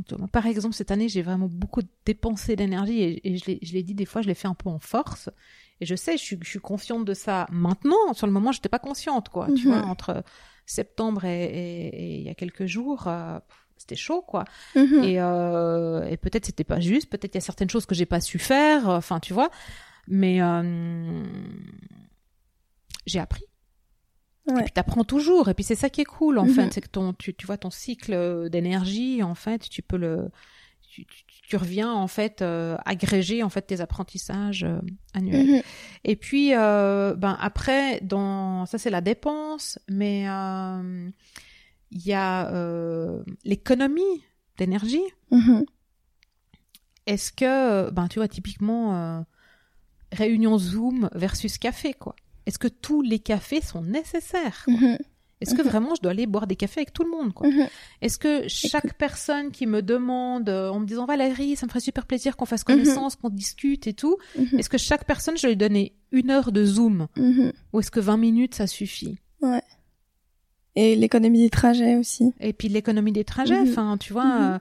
Donc, 0.08 0.28
Par 0.32 0.46
exemple, 0.46 0.74
cette 0.74 0.90
année, 0.90 1.08
j'ai 1.08 1.22
vraiment 1.22 1.46
beaucoup 1.46 1.82
dépensé 2.04 2.56
d'énergie 2.56 3.00
et, 3.00 3.28
et 3.32 3.36
je 3.36 3.44
l'ai- 3.46 3.58
je 3.62 3.72
l'ai 3.74 3.84
dit 3.84 3.94
des 3.94 4.06
fois, 4.06 4.22
je 4.22 4.26
l'ai 4.26 4.34
fait 4.34 4.48
un 4.48 4.54
peu 4.54 4.68
en 4.68 4.80
force. 4.80 5.30
Et 5.84 5.86
je 5.86 5.94
sais, 5.96 6.16
je 6.16 6.22
suis, 6.22 6.38
je 6.42 6.48
suis 6.48 6.60
consciente 6.60 7.04
de 7.04 7.12
ça 7.12 7.46
maintenant. 7.52 8.14
Sur 8.14 8.26
le 8.26 8.32
moment, 8.32 8.52
j'étais 8.52 8.70
pas 8.70 8.78
consciente, 8.78 9.28
quoi. 9.28 9.48
Tu 9.54 9.68
Mhm. 9.68 9.74
vois, 9.74 9.82
entre 9.86 10.24
septembre 10.64 11.26
et, 11.26 11.44
et- 11.44 11.88
et 11.88 12.16
il 12.16 12.22
y 12.22 12.30
a 12.30 12.34
quelques 12.34 12.64
jours, 12.64 13.06
euh, 13.06 13.38
c'était 13.76 13.96
chaud, 13.96 14.22
quoi. 14.22 14.44
Mhm. 14.74 15.04
Et, 15.04 15.20
euh, 15.20 16.04
et 16.08 16.16
peut-être 16.16 16.46
c'était 16.46 16.64
pas 16.64 16.80
juste, 16.80 17.10
peut-être 17.10 17.34
il 17.34 17.36
y 17.36 17.42
a 17.42 17.42
certaines 17.42 17.68
choses 17.68 17.84
que 17.84 17.94
j'ai 17.94 18.06
pas 18.06 18.20
su 18.22 18.38
faire. 18.38 18.88
euh, 18.88 18.96
Enfin, 18.96 19.20
tu 19.20 19.34
vois. 19.34 19.50
Mais 20.08 20.40
euh, 20.40 21.22
j'ai 23.06 23.18
appris. 23.18 23.44
Ouais. 24.46 24.60
Et 24.60 24.64
puis 24.64 24.72
t'apprends 24.72 25.04
toujours. 25.04 25.48
Et 25.48 25.54
puis 25.54 25.64
c'est 25.64 25.74
ça 25.74 25.90
qui 25.90 26.00
est 26.00 26.04
cool 26.06 26.38
en 26.38 26.44
Mhm. 26.46 26.54
fait, 26.54 26.72
c'est 26.72 26.80
que 26.80 26.88
ton, 26.88 27.12
tu, 27.12 27.34
tu 27.34 27.46
vois 27.46 27.56
ton 27.58 27.70
cycle 27.70 28.48
d'énergie 28.50 29.22
en 29.22 29.34
fait, 29.34 29.68
tu 29.68 29.82
peux 29.82 29.96
le, 29.96 30.30
tu, 30.88 31.04
tu- 31.06 31.24
tu 31.48 31.56
reviens 31.56 31.92
en 31.92 32.08
fait 32.08 32.42
euh, 32.42 32.76
agréger 32.84 33.42
en 33.42 33.48
fait 33.48 33.62
tes 33.62 33.80
apprentissages 33.80 34.64
euh, 34.64 34.80
annuels. 35.12 35.46
Mhm. 35.46 35.62
Et 36.04 36.16
puis 36.16 36.54
euh, 36.54 37.14
ben 37.14 37.36
après 37.40 38.00
dans 38.00 38.66
ça 38.66 38.78
c'est 38.78 38.90
la 38.90 39.00
dépense, 39.00 39.78
mais 39.88 40.22
il 41.90 42.06
y 42.06 42.12
a 42.12 42.50
l'économie 43.44 44.24
d'énergie. 44.56 45.04
Mhm. 45.30 45.64
Est-ce 47.06 47.32
que 47.32 47.90
ben 47.90 48.08
tu 48.08 48.18
vois 48.18 48.28
typiquement 48.28 49.24
réunion 50.12 50.58
Zoom 50.58 51.10
versus 51.14 51.58
café 51.58 51.92
quoi. 51.92 52.14
Est-ce 52.46 52.58
que 52.58 52.68
tous 52.68 53.02
les 53.02 53.18
cafés 53.18 53.60
sont 53.60 53.82
nécessaires 53.82 54.62
quoi? 54.64 54.74
Mhm. 54.74 54.98
Est-ce 55.44 55.54
que 55.54 55.62
Mhm. 55.62 55.68
vraiment 55.68 55.94
je 55.94 56.00
dois 56.02 56.10
aller 56.10 56.26
boire 56.26 56.46
des 56.46 56.56
cafés 56.56 56.80
avec 56.80 56.92
tout 56.92 57.04
le 57.04 57.10
monde 57.10 57.32
quoi 57.32 57.46
Mhm. 57.48 57.68
Est-ce 58.02 58.18
que 58.18 58.48
chaque 58.48 58.94
personne 58.98 59.50
qui 59.52 59.66
me 59.66 59.80
demande 59.82 60.48
euh, 60.48 60.68
en 60.70 60.80
me 60.80 60.86
disant 60.86 61.06
Valérie, 61.06 61.54
ça 61.56 61.66
me 61.66 61.70
ferait 61.70 61.80
super 61.80 62.06
plaisir 62.06 62.36
qu'on 62.36 62.46
fasse 62.46 62.64
connaissance, 62.64 63.16
qu'on 63.16 63.30
discute 63.30 63.86
et 63.86 63.92
tout, 63.94 64.16
Mhm. 64.36 64.58
est-ce 64.58 64.68
que 64.68 64.78
chaque 64.78 65.04
personne 65.06 65.36
je 65.36 65.42
vais 65.42 65.48
lui 65.50 65.56
donner 65.56 65.94
une 66.10 66.30
heure 66.30 66.50
de 66.52 66.64
Zoom 66.64 67.06
Mhm. 67.16 67.52
ou 67.72 67.80
est-ce 67.80 67.90
que 67.90 68.00
20 68.00 68.16
minutes 68.16 68.54
ça 68.56 68.66
suffit 68.66 69.18
Et 70.76 70.96
l'économie 70.96 71.40
des 71.42 71.50
trajets 71.50 71.96
aussi. 71.96 72.32
Et 72.40 72.52
puis 72.52 72.68
l'économie 72.68 73.12
des 73.12 73.24
trajets, 73.24 73.60
Mhm. 73.62 73.68
enfin 73.70 73.96
tu 73.98 74.12
vois, 74.12 74.24
Mhm. 74.24 74.54
euh, 74.54 74.58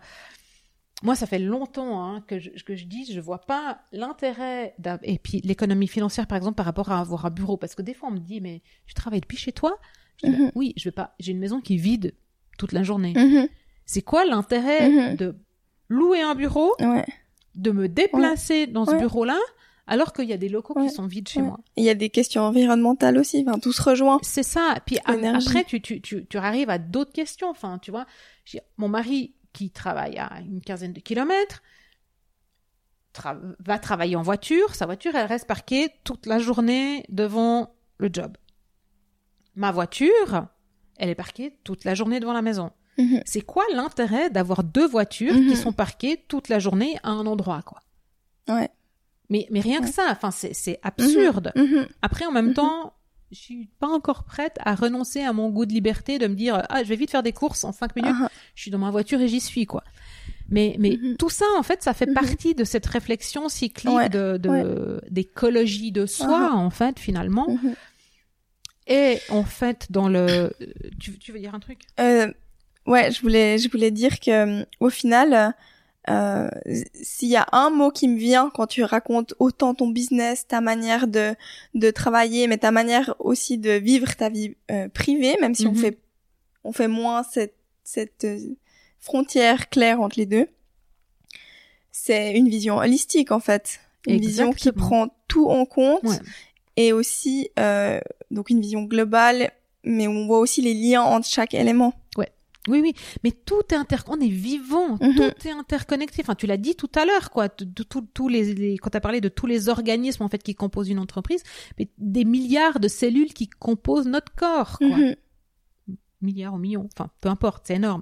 moi 1.01 1.15
ça 1.15 1.25
fait 1.25 1.39
longtemps 1.39 2.03
hein, 2.05 2.23
que, 2.27 2.37
je, 2.39 2.49
que 2.63 2.75
je 2.75 2.85
dis 2.85 3.11
je 3.11 3.19
vois 3.19 3.41
pas 3.41 3.81
l'intérêt 3.91 4.75
et 5.03 5.17
puis 5.17 5.41
l'économie 5.43 5.87
financière 5.87 6.27
par 6.27 6.37
exemple 6.37 6.55
par 6.55 6.65
rapport 6.65 6.91
à 6.91 6.99
avoir 6.99 7.25
un 7.25 7.29
bureau 7.31 7.57
parce 7.57 7.75
que 7.75 7.81
des 7.81 7.93
fois 7.93 8.09
on 8.09 8.13
me 8.13 8.19
dit 8.19 8.39
mais 8.41 8.61
tu 8.85 8.93
travailles 8.93 9.21
depuis 9.21 9.37
chez 9.37 9.51
toi? 9.51 9.77
Je 10.22 10.27
dis, 10.27 10.32
bah, 10.36 10.43
Mhm. 10.43 10.51
oui 10.55 10.74
je 10.77 10.84
vais 10.86 10.91
pas 10.91 11.15
j'ai 11.20 11.32
une 11.32 11.39
maison 11.39 11.62
qui 11.62 11.75
est 11.75 11.77
vide 11.77 12.13
toute 12.58 12.72
la 12.72 12.84
journée 12.84 13.13
Mhm. 13.15 13.48
c'est 13.86 14.01
quoi 14.01 14.25
l'intérêt 14.25 14.89
Mhm. 14.89 15.15
de 15.17 15.36
louer 15.89 16.22
un 16.22 16.36
bureau 16.36 16.74
Ouais. 16.79 17.05
de 17.55 17.72
me 17.72 17.88
déplacer 17.88 18.67
dans 18.67 18.86
ce 18.86 18.91
Ouais. 18.91 19.00
bureau-là 19.00 19.39
alors 19.86 20.13
qu'il 20.13 20.29
y 20.29 20.34
a 20.34 20.38
des 20.38 20.48
locaux 20.50 20.74
qui 20.75 20.89
sont 20.89 21.05
vides 21.08 21.27
chez 21.27 21.41
moi? 21.41 21.60
Il 21.75 21.84
y 21.84 21.89
a 21.89 21.93
des 21.93 22.10
questions 22.10 22.41
environnementales 22.43 23.17
aussi. 23.17 23.43
Enfin, 23.46 23.60
tout 23.60 23.74
se 23.74 23.82
rejoint. 23.82 24.17
C'est 24.24 24.41
ça. 24.41 24.75
Puis 24.86 24.98
après, 25.03 25.65
tu, 25.65 25.82
tu, 25.82 26.00
tu, 26.00 26.25
tu 26.25 26.38
arrives 26.38 26.70
à 26.70 26.77
d'autres 26.77 27.12
questions. 27.12 27.50
Enfin, 27.50 27.79
tu 27.79 27.91
vois, 27.91 28.05
mon 28.77 28.88
mari 28.88 29.34
qui 29.51 29.72
travaille 29.72 30.17
à 30.17 30.39
une 30.39 30.62
quinzaine 30.62 30.93
de 30.93 31.01
kilomètres 31.01 31.62
tra- 33.13 33.38
va 33.60 33.77
travailler 33.77 34.15
en 34.15 34.22
voiture. 34.22 34.74
Sa 34.74 34.86
voiture, 34.86 35.15
elle 35.15 35.27
reste 35.27 35.48
parquée 35.48 35.89
toute 36.05 36.25
la 36.27 36.39
journée 36.39 37.03
devant 37.10 37.75
le 37.98 38.10
job. 38.12 38.38
Ma 39.55 39.72
voiture, 39.72 40.48
elle 40.98 41.10
est 41.10 41.15
parquée 41.15 41.57
toute 41.63 41.83
la 41.83 41.93
journée 41.95 42.19
devant 42.19 42.33
la 42.33 42.41
maison. 42.41 42.72
Mhm. 42.98 43.22
C'est 43.25 43.41
quoi 43.41 43.63
l'intérêt 43.74 44.29
d'avoir 44.29 44.63
deux 44.63 44.88
voitures 44.88 45.33
Mhm. 45.33 45.48
qui 45.50 45.55
sont 45.55 45.74
parquées 45.74 46.24
toute 46.27 46.50
la 46.50 46.60
journée 46.60 46.98
à 47.03 47.10
un 47.12 47.25
endroit, 47.25 47.62
quoi? 47.63 47.81
Ouais. 48.48 48.69
Mais, 49.29 49.48
mais 49.50 49.62
rien 49.62 49.81
que 49.81 49.88
ça, 49.89 50.03
enfin, 50.12 50.31
c'est 50.31 50.53
c'est 50.53 50.79
absurde. 50.83 51.51
Mhm. 51.55 51.88
Après, 52.01 52.25
en 52.25 52.31
même 52.31 52.48
Mhm. 52.50 52.53
temps, 52.53 52.93
je 53.31 53.38
suis 53.39 53.69
pas 53.79 53.88
encore 53.88 54.25
prête 54.25 54.57
à 54.60 54.75
renoncer 54.75 55.22
à 55.24 55.33
mon 55.33 55.50
goût 55.50 55.65
de 55.65 55.74
liberté, 55.74 56.19
de 56.19 56.27
me 56.27 56.36
dire 56.36 56.63
ah 56.69 56.83
je 56.83 56.89
vais 56.89 56.95
vite 56.95 57.10
faire 57.10 57.24
des 57.24 57.31
courses 57.33 57.63
en 57.63 57.72
cinq 57.72 57.95
minutes, 57.95 58.13
Ah, 58.22 58.29
je 58.53 58.62
suis 58.62 58.69
dans 58.69 58.77
ma 58.77 58.91
voiture 58.91 59.19
et 59.22 59.27
j'y 59.27 59.39
suis 59.39 59.65
quoi. 59.65 59.83
Mais 60.50 60.75
mais 60.77 61.00
Mhm. 61.01 61.17
tout 61.17 61.29
ça 61.29 61.45
en 61.57 61.63
fait, 61.63 61.81
ça 61.81 61.93
fait 61.95 62.05
Mhm. 62.05 62.13
partie 62.13 62.53
de 62.53 62.63
cette 62.63 62.86
réflexion 62.86 63.50
cyclique 63.50 63.91
Ouais, 63.95 64.10
de 64.10 64.38
de- 64.38 65.01
d'écologie 65.10 65.91
de 65.91 66.05
soi 66.05 66.50
Ah. 66.51 66.55
en 66.55 66.69
fait 66.69 67.00
finalement. 67.00 67.50
mhm. 67.50 67.74
Et 68.87 69.19
en 69.29 69.43
fait 69.43 69.87
dans 69.91 70.09
le 70.09 70.51
tu, 70.99 71.17
tu 71.17 71.31
veux 71.31 71.39
dire 71.39 71.55
un 71.55 71.59
truc? 71.59 71.79
Euh, 71.99 72.31
ouais, 72.85 73.11
je 73.11 73.21
voulais, 73.21 73.57
je 73.57 73.69
voulais 73.69 73.91
dire 73.91 74.19
que 74.19 74.65
au 74.79 74.89
final, 74.89 75.55
euh, 76.09 76.49
s'il 76.93 77.29
y 77.29 77.37
a 77.37 77.47
un 77.53 77.69
mot 77.69 77.91
qui 77.91 78.09
me 78.09 78.17
vient 78.17 78.49
quand 78.53 78.67
tu 78.67 78.83
racontes 78.83 79.33
autant 79.39 79.73
ton 79.73 79.87
business, 79.87 80.45
ta 80.47 80.59
manière 80.59 81.07
de 81.07 81.33
de 81.75 81.91
travailler, 81.91 82.47
mais 82.47 82.57
ta 82.57 82.71
manière 82.71 83.15
aussi 83.19 83.57
de 83.57 83.71
vivre 83.71 84.15
ta 84.17 84.29
vie 84.29 84.55
euh, 84.69 84.89
privée, 84.89 85.37
même 85.39 85.55
si 85.55 85.65
on 85.67 85.71
Mhm. 85.71 85.77
fait 85.77 85.97
on 86.65 86.73
fait 86.73 86.89
moins 86.89 87.23
cette 87.23 87.55
cette 87.85 88.25
euh, 88.25 88.37
frontière 88.99 89.69
claire 89.69 90.01
entre 90.01 90.17
les 90.19 90.25
deux, 90.25 90.47
c'est 91.91 92.33
une 92.33 92.49
vision 92.49 92.77
holistique 92.77 93.31
en 93.31 93.39
fait, 93.39 93.79
une 94.07 94.19
vision 94.19 94.51
qui 94.51 94.71
prend 94.71 95.07
tout 95.27 95.47
en 95.47 95.65
compte 95.65 96.03
Ouais. 96.03 96.17
Et 96.77 96.94
aussi 96.94 97.50
euh, 97.60 98.00
donc 98.32 98.50
une 98.50 98.62
vision 98.62 98.84
globale, 98.84 99.51
mais 99.84 100.08
on 100.08 100.25
voit 100.27 100.39
aussi 100.39 100.62
les 100.62 100.74
liens 100.74 101.01
entre 101.03 101.27
chaque 101.27 101.53
élément. 101.53 101.94
Oui, 102.70 102.80
oui, 102.80 102.94
mais 103.25 103.32
tout 103.32 103.60
est 103.72 103.75
inter, 103.75 103.98
on 104.08 104.22
est 104.22 104.30
vivant, 104.30 104.98
Mhm. 105.01 105.15
tout 105.18 105.48
est 105.50 105.51
interconnecté. 105.51 106.22
Enfin, 106.22 106.34
tu 106.34 106.48
l'as 106.48 106.56
dit 106.56 106.75
tout 106.75 106.89
à 106.96 107.03
l'heure, 107.03 107.30
quoi. 107.30 107.50
De, 107.50 107.84
tous 107.84 108.30
les, 108.30 108.53
les- 108.53 108.77
quand 108.77 108.89
tu 108.89 108.96
as 108.96 109.01
parlé 109.01 109.20
de 109.20 109.27
tous 109.27 109.48
les 109.48 109.68
organismes 109.68 110.24
en 110.24 110.30
fait 110.30 110.42
qui 110.42 110.56
composent 110.56 110.88
une 110.88 111.00
entreprise, 111.00 111.44
mais 111.77 111.89
des 111.98 112.24
milliards 112.24 112.80
de 112.80 112.88
cellules 112.88 113.34
qui 113.34 113.50
composent 113.50 114.08
notre 114.08 114.34
corps, 114.34 114.77
quoi. 114.77 114.88
Mhm. 114.88 115.15
Milliards 116.22 116.53
ou 116.53 116.58
millions, 116.58 116.88
enfin, 116.98 117.10
peu 117.20 117.27
importe, 117.27 117.63
c'est 117.68 117.75
énorme. 117.75 118.01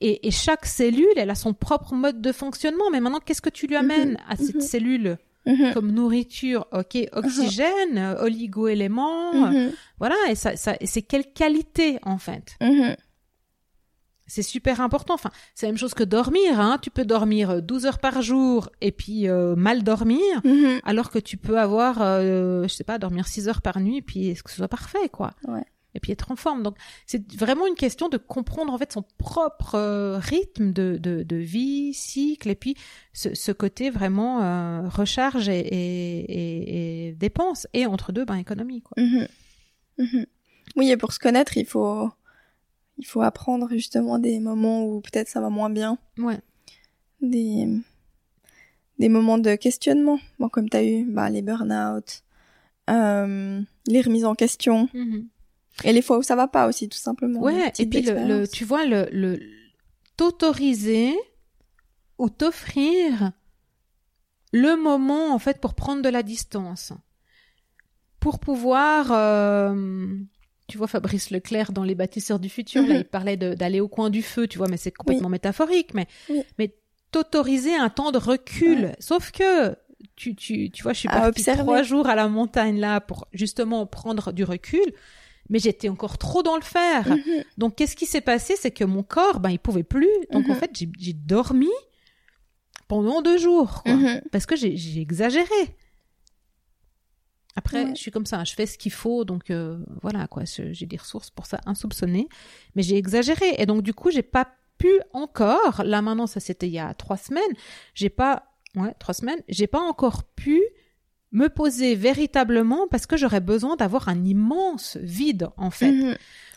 Et, 0.00 0.26
et 0.26 0.32
chaque 0.32 0.66
cellule, 0.66 1.06
elle 1.14 1.30
a 1.30 1.36
son 1.36 1.54
propre 1.54 1.94
mode 1.94 2.20
de 2.20 2.32
fonctionnement. 2.32 2.90
Mais 2.90 2.98
maintenant, 2.98 3.20
qu'est-ce 3.24 3.40
que 3.40 3.50
tu 3.50 3.68
lui 3.68 3.76
amènes 3.76 4.14
Mhm. 4.14 4.16
à 4.28 4.34
cette 4.34 4.56
Mhm. 4.56 4.60
Mhm. 5.46 5.72
comme 5.74 5.90
nourriture, 5.92 6.66
ok, 6.72 6.98
oxygène, 7.12 7.98
euh, 7.98 8.22
oligo-éléments, 8.22 9.34
euh, 9.46 9.50
Mhm. 9.50 9.72
voilà, 9.98 10.14
et 10.28 10.34
ça, 10.34 10.56
ça, 10.56 10.76
c'est 10.84 11.02
quelle 11.02 11.32
qualité 11.32 11.98
en 12.02 12.18
fait? 12.18 12.56
Mhm. 12.60 12.96
C'est 14.28 14.42
super 14.42 14.80
important. 14.80 15.14
Enfin, 15.14 15.30
c'est 15.54 15.66
la 15.66 15.72
même 15.72 15.78
chose 15.78 15.92
que 15.94 16.04
dormir. 16.04 16.58
Hein. 16.58 16.78
Tu 16.80 16.90
peux 16.90 17.04
dormir 17.04 17.50
euh, 17.50 17.60
12 17.60 17.84
heures 17.84 17.98
par 17.98 18.22
jour 18.22 18.70
et 18.80 18.90
puis 18.92 19.28
euh, 19.28 19.54
mal 19.56 19.82
dormir, 19.82 20.40
alors 20.84 21.10
que 21.10 21.18
tu 21.18 21.36
peux 21.36 21.58
avoir, 21.58 21.98
euh, 22.00 22.62
je 22.62 22.68
sais 22.68 22.84
pas, 22.84 22.98
dormir 22.98 23.26
6 23.26 23.48
heures 23.48 23.60
par 23.60 23.78
nuit 23.80 23.98
et 23.98 24.02
puis 24.02 24.28
est-ce 24.28 24.42
que 24.42 24.50
ce 24.50 24.56
soit 24.56 24.68
parfait, 24.68 25.08
quoi? 25.10 25.32
Ouais. 25.46 25.64
Et 25.94 26.00
puis 26.00 26.12
être 26.12 26.30
en 26.30 26.36
forme. 26.36 26.62
Donc, 26.62 26.76
c'est 27.06 27.22
vraiment 27.34 27.66
une 27.66 27.74
question 27.74 28.08
de 28.08 28.16
comprendre 28.16 28.72
en 28.72 28.78
fait 28.78 28.92
son 28.92 29.04
propre 29.18 29.74
euh, 29.74 30.18
rythme 30.18 30.72
de, 30.72 30.96
de, 30.98 31.22
de 31.22 31.36
vie, 31.36 31.92
cycle, 31.92 32.48
et 32.48 32.54
puis 32.54 32.76
ce, 33.12 33.34
ce 33.34 33.52
côté 33.52 33.90
vraiment 33.90 34.42
euh, 34.42 34.88
recharge 34.88 35.48
et, 35.50 35.58
et, 35.60 37.08
et, 37.08 37.12
dépense, 37.12 37.66
et 37.74 37.84
entre 37.86 38.12
deux, 38.12 38.24
ben 38.24 38.36
économie, 38.36 38.80
quoi. 38.80 38.94
Mhm. 39.02 39.28
Mhm. 39.98 40.26
Oui, 40.76 40.90
et 40.90 40.96
pour 40.96 41.12
se 41.12 41.18
connaître, 41.18 41.58
il 41.58 41.66
faut, 41.66 42.08
il 42.96 43.04
faut 43.06 43.20
apprendre 43.20 43.68
justement 43.70 44.18
des 44.18 44.40
moments 44.40 44.86
où 44.86 45.02
peut-être 45.02 45.28
ça 45.28 45.40
va 45.42 45.50
moins 45.50 45.68
bien, 45.68 45.98
Ouais. 46.18 46.38
des, 47.20 47.68
des 48.98 49.08
moments 49.10 49.36
de 49.38 49.54
questionnement. 49.56 50.18
Bon, 50.38 50.48
comme 50.48 50.70
tu 50.70 50.76
as 50.78 50.84
eu 50.84 51.04
bah, 51.04 51.28
les 51.28 51.42
burn-out, 51.42 52.22
euh, 52.88 53.60
les 53.86 54.00
remises 54.00 54.24
en 54.24 54.34
question, 54.34 54.88
Mhm. 54.94 55.26
Et 55.84 55.92
les 55.92 56.02
fois 56.02 56.18
où 56.18 56.22
ça 56.22 56.36
va 56.36 56.48
pas 56.48 56.68
aussi, 56.68 56.88
tout 56.88 56.98
simplement. 56.98 57.40
Ouais, 57.40 57.72
et 57.78 57.86
puis 57.86 58.02
le, 58.02 58.46
tu 58.46 58.64
vois, 58.64 58.84
le, 58.86 59.08
le 59.12 59.40
t'autoriser 60.16 61.14
ou 62.18 62.28
t'offrir 62.28 63.32
le 64.52 64.76
moment 64.76 65.32
en 65.34 65.38
fait 65.38 65.60
pour 65.60 65.74
prendre 65.74 66.02
de 66.02 66.08
la 66.08 66.22
distance, 66.22 66.92
pour 68.20 68.38
pouvoir, 68.38 69.10
euh, 69.10 70.14
tu 70.68 70.78
vois, 70.78 70.86
Fabrice 70.86 71.30
Leclerc 71.30 71.72
dans 71.72 71.82
Les 71.84 71.94
bâtisseurs 71.94 72.38
du 72.38 72.48
futur, 72.48 72.82
là, 72.86 72.94
Mhm. 72.94 73.00
il 73.00 73.04
parlait 73.04 73.36
d'aller 73.36 73.80
au 73.80 73.88
coin 73.88 74.10
du 74.10 74.22
feu, 74.22 74.46
tu 74.46 74.58
vois, 74.58 74.68
mais 74.68 74.76
c'est 74.76 74.92
complètement 74.92 75.28
métaphorique, 75.28 75.94
mais 75.94 76.06
Oui. 76.28 76.42
mais 76.58 76.76
t'autoriser 77.10 77.74
un 77.74 77.90
temps 77.90 78.12
de 78.12 78.18
recul, 78.18 78.92
sauf 79.00 79.32
que 79.32 79.74
tu, 80.16 80.34
tu, 80.34 80.70
tu 80.70 80.82
vois, 80.82 80.92
je 80.92 81.00
suis 81.00 81.08
partie 81.08 81.44
trois 81.44 81.82
jours 81.82 82.08
à 82.08 82.14
la 82.14 82.28
montagne 82.28 82.78
là 82.78 83.00
pour 83.00 83.26
justement 83.32 83.86
prendre 83.86 84.32
du 84.32 84.44
recul, 84.44 84.92
mais 85.48 85.58
j'étais 85.58 85.88
encore 85.88 86.18
trop 86.18 86.42
dans 86.42 86.56
le 86.56 86.62
faire. 86.62 87.06
Mhm. 87.08 87.44
Donc, 87.58 87.76
qu'est-ce 87.76 87.96
qui 87.96 88.06
s'est 88.06 88.20
passé? 88.20 88.54
C'est 88.56 88.70
que 88.70 88.84
mon 88.84 89.02
corps, 89.02 89.40
ben, 89.40 89.50
il 89.50 89.58
pouvait 89.58 89.82
plus. 89.82 90.08
Donc, 90.30 90.46
en 90.48 90.54
Mhm. 90.54 90.58
fait, 90.58 90.70
j'ai 90.98 91.12
dormi 91.12 91.68
pendant 92.88 93.22
deux 93.22 93.38
jours, 93.38 93.82
quoi. 93.82 93.94
Mhm. 93.94 94.22
Parce 94.32 94.46
que 94.46 94.56
j'ai 94.56 95.00
exagéré. 95.00 95.76
Après, 97.54 97.84
Ouais. 97.84 97.90
je 97.94 98.00
suis 98.00 98.10
comme 98.10 98.24
ça, 98.24 98.44
je 98.44 98.54
fais 98.54 98.64
ce 98.66 98.78
qu'il 98.78 98.92
faut, 98.92 99.24
donc 99.24 99.50
euh, 99.50 99.78
voilà, 100.00 100.26
quoi. 100.26 100.44
J'ai 100.46 100.86
des 100.86 100.96
ressources 100.96 101.28
pour 101.30 101.44
ça 101.44 101.60
insoupçonnées, 101.66 102.28
mais 102.74 102.82
j'ai 102.82 102.96
exagéré. 102.96 103.54
Et 103.58 103.66
donc, 103.66 103.82
du 103.82 103.92
coup, 103.92 104.10
j'ai 104.10 104.22
pas 104.22 104.48
pu 104.78 104.88
encore. 105.12 105.82
Là, 105.84 106.00
maintenant, 106.00 106.26
ça 106.26 106.40
c'était 106.40 106.66
il 106.66 106.72
y 106.72 106.78
a 106.78 106.94
trois 106.94 107.18
semaines. 107.18 107.52
J'ai 107.94 108.08
pas, 108.08 108.44
ouais, 108.74 108.94
trois 108.98 109.12
semaines. 109.12 109.40
J'ai 109.48 109.66
pas 109.66 109.80
encore 109.80 110.24
pu 110.24 110.62
me 111.32 111.48
poser 111.48 111.94
véritablement 111.94 112.86
parce 112.90 113.06
que 113.06 113.16
j'aurais 113.16 113.40
besoin 113.40 113.76
d'avoir 113.76 114.08
un 114.08 114.24
immense 114.24 114.96
vide, 115.00 115.48
en 115.56 115.70
fait. 115.70 115.90
Mhm. 115.90 116.16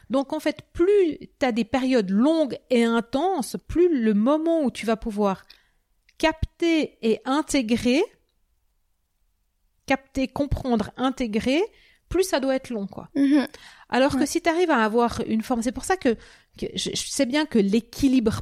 Donc 0.09 0.33
en 0.33 0.39
fait, 0.39 0.61
plus 0.73 1.17
tu 1.39 1.45
as 1.45 1.51
des 1.51 1.63
périodes 1.63 2.09
longues 2.11 2.57
et 2.69 2.83
intenses, 2.83 3.57
plus 3.67 4.01
le 4.03 4.13
moment 4.13 4.63
où 4.63 4.69
tu 4.71 4.85
vas 4.85 4.97
pouvoir 4.97 5.43
capter 6.17 6.97
et 7.01 7.19
intégrer, 7.25 8.03
capter, 9.85 10.27
comprendre, 10.27 10.91
intégrer, 10.97 11.61
plus 12.09 12.23
ça 12.23 12.39
doit 12.39 12.55
être 12.55 12.69
long, 12.69 12.87
quoi. 12.87 13.09
Mhm. 13.15 13.47
Alors 13.89 14.17
que 14.17 14.25
si 14.25 14.41
tu 14.41 14.49
arrives 14.49 14.71
à 14.71 14.83
avoir 14.83 15.21
une 15.27 15.41
forme, 15.41 15.61
c'est 15.61 15.71
pour 15.71 15.85
ça 15.85 15.95
que, 15.97 16.15
que 16.57 16.65
je, 16.75 16.89
je 16.93 17.07
sais 17.09 17.25
bien 17.25 17.45
que 17.45 17.59
l'équilibre 17.59 18.41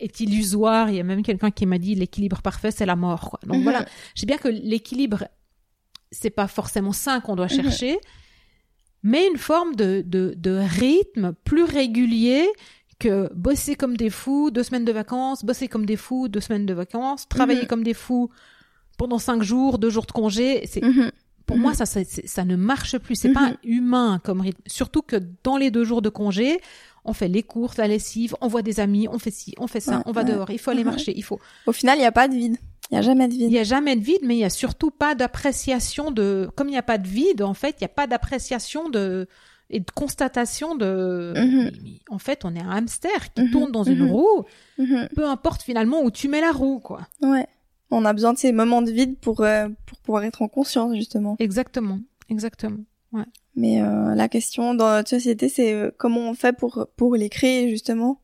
est 0.00 0.20
illusoire. 0.20 0.90
Il 0.90 0.96
y 0.96 1.00
a 1.00 1.04
même 1.04 1.22
quelqu'un 1.22 1.50
qui 1.50 1.66
m'a 1.66 1.78
dit 1.78 1.94
l'équilibre 1.94 2.42
parfait, 2.42 2.70
c'est 2.70 2.86
la 2.86 2.96
mort. 2.96 3.30
Quoi. 3.30 3.40
Donc 3.44 3.58
Mhm. 3.58 3.62
voilà, 3.62 3.86
je 4.14 4.20
sais 4.20 4.26
bien 4.26 4.38
que 4.38 4.48
l'équilibre, 4.48 5.24
c'est 6.14 6.30
pas 6.30 6.46
forcément 6.48 6.92
ça 6.92 7.20
qu'on 7.20 7.36
doit 7.36 7.46
Mhm. 7.50 7.62
chercher, 7.62 7.98
mais 9.02 9.26
une 9.28 9.36
forme 9.38 9.74
de, 9.76 10.02
de, 10.06 10.34
de 10.36 10.58
rythme 10.62 11.34
plus 11.44 11.64
régulier 11.64 12.46
que 12.98 13.30
bosser 13.34 13.74
comme 13.74 13.96
des 13.96 14.08
fous, 14.10 14.50
deux 14.50 14.62
semaines 14.62 14.84
de 14.84 14.92
vacances, 14.92 15.44
bosser 15.44 15.68
comme 15.68 15.84
des 15.84 15.96
fous, 15.96 16.28
deux 16.28 16.40
semaines 16.40 16.64
de 16.66 16.74
vacances, 16.74 17.28
travailler 17.28 17.62
Mhm. 17.62 17.66
comme 17.66 17.82
des 17.82 17.94
fous 17.94 18.30
pendant 18.96 19.18
cinq 19.18 19.42
jours, 19.42 19.78
deux 19.78 19.90
jours 19.90 20.06
de 20.06 20.12
congé. 20.12 20.66
C'est 20.66 20.82
Mhm. 20.82 21.10
pour 21.46 21.58
moi, 21.58 21.74
ça, 21.74 21.84
ça, 21.84 22.00
ça 22.04 22.44
ne 22.44 22.56
marche 22.56 22.96
plus. 22.98 23.16
C'est 23.16 23.32
pas 23.32 23.52
humain 23.64 24.20
comme 24.24 24.40
rythme. 24.40 24.62
Surtout 24.66 25.02
que 25.02 25.16
dans 25.42 25.56
les 25.58 25.70
deux 25.70 25.84
jours 25.84 26.00
de 26.00 26.08
congé, 26.08 26.60
on 27.04 27.12
fait 27.12 27.28
les 27.28 27.42
courses, 27.42 27.76
la 27.76 27.88
lessive, 27.88 28.34
on 28.40 28.48
voit 28.48 28.62
des 28.62 28.80
amis, 28.80 29.08
on 29.08 29.18
fait 29.18 29.30
ci, 29.32 29.54
on 29.58 29.66
fait 29.66 29.80
ça, 29.80 29.96
Ouais, 29.98 30.02
on 30.06 30.12
va 30.12 30.22
ouais. 30.22 30.32
dehors, 30.32 30.48
il 30.50 30.58
faut 30.58 30.70
aller 30.70 30.84
marcher, 30.84 31.12
il 31.14 31.22
faut. 31.22 31.38
Au 31.66 31.72
final, 31.72 31.98
il 31.98 32.00
n'y 32.00 32.06
a 32.06 32.12
pas 32.12 32.28
de 32.28 32.34
vide. 32.34 32.56
Il 32.90 32.94
n'y 32.94 32.98
a 32.98 33.02
jamais 33.02 33.28
de 33.28 33.32
Il 33.34 33.38
vide. 33.38 33.50
n'y 33.50 33.58
a 33.58 33.64
jamais 33.64 33.96
de 33.96 34.02
vide, 34.02 34.20
mais 34.22 34.36
il 34.36 34.40
y 34.40 34.44
a 34.44 34.50
surtout 34.50 34.90
pas 34.90 35.14
d'appréciation 35.14 36.10
de. 36.10 36.48
Comme 36.56 36.68
il 36.68 36.72
n'y 36.72 36.76
a 36.78 36.82
pas 36.82 36.98
de 36.98 37.08
vide, 37.08 37.42
en 37.42 37.54
fait, 37.54 37.76
il 37.80 37.82
n'y 37.82 37.86
a 37.86 37.88
pas 37.88 38.06
d'appréciation 38.06 38.88
de 38.90 39.26
et 39.70 39.80
de 39.80 39.90
constatation 39.90 40.74
de. 40.76 41.32
Mhm. 41.36 41.70
En 42.10 42.18
fait, 42.18 42.44
on 42.44 42.54
est 42.54 42.60
un 42.60 42.70
hamster 42.70 43.32
qui 43.32 43.42
Mhm. 43.42 43.50
tourne 43.50 43.72
dans 43.72 43.84
une 43.84 44.00
Mhm. 44.04 44.10
roue. 44.10 44.44
Peu 45.16 45.24
importe 45.26 45.62
finalement 45.62 46.02
où 46.02 46.10
tu 46.10 46.28
mets 46.28 46.42
la 46.42 46.52
roue, 46.52 46.78
quoi. 46.80 47.08
Ouais. 47.22 47.46
On 47.90 48.04
a 48.04 48.12
besoin 48.12 48.32
de 48.34 48.38
ces 48.38 48.52
moments 48.52 48.82
de 48.82 48.90
vide 48.90 49.16
pour, 49.18 49.40
euh, 49.40 49.68
pour 49.86 49.98
pouvoir 49.98 50.24
être 50.24 50.42
en 50.42 50.48
conscience, 50.48 50.94
justement. 50.94 51.36
Exactement, 51.38 51.98
exactement. 52.28 52.78
Mais 53.56 53.80
euh, 53.80 54.14
la 54.16 54.28
question 54.28 54.74
dans 54.74 54.90
notre 54.96 55.08
société, 55.10 55.48
c'est 55.48 55.72
euh, 55.72 55.90
comment 55.96 56.28
on 56.28 56.34
fait 56.34 56.52
pour, 56.52 56.88
pour 56.96 57.14
les 57.14 57.28
créer, 57.28 57.70
justement? 57.70 58.20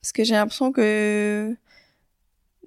Parce 0.00 0.12
que 0.12 0.24
j'ai 0.24 0.32
l'impression 0.34 0.72
que, 0.72 1.54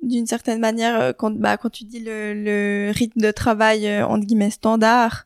d'une 0.02 0.26
certaine 0.26 0.60
manière, 0.60 1.00
euh, 1.00 1.14
quand, 1.14 1.32
bah, 1.32 1.58
quand 1.58 1.70
tu 1.70 1.84
dis 1.84 2.00
le, 2.00 2.34
le 2.34 2.92
rythme 2.92 3.22
de 3.22 3.32
travail, 3.32 3.88
euh, 3.88 4.08
entre 4.08 4.26
guillemets, 4.26 4.50
standard, 4.50 5.26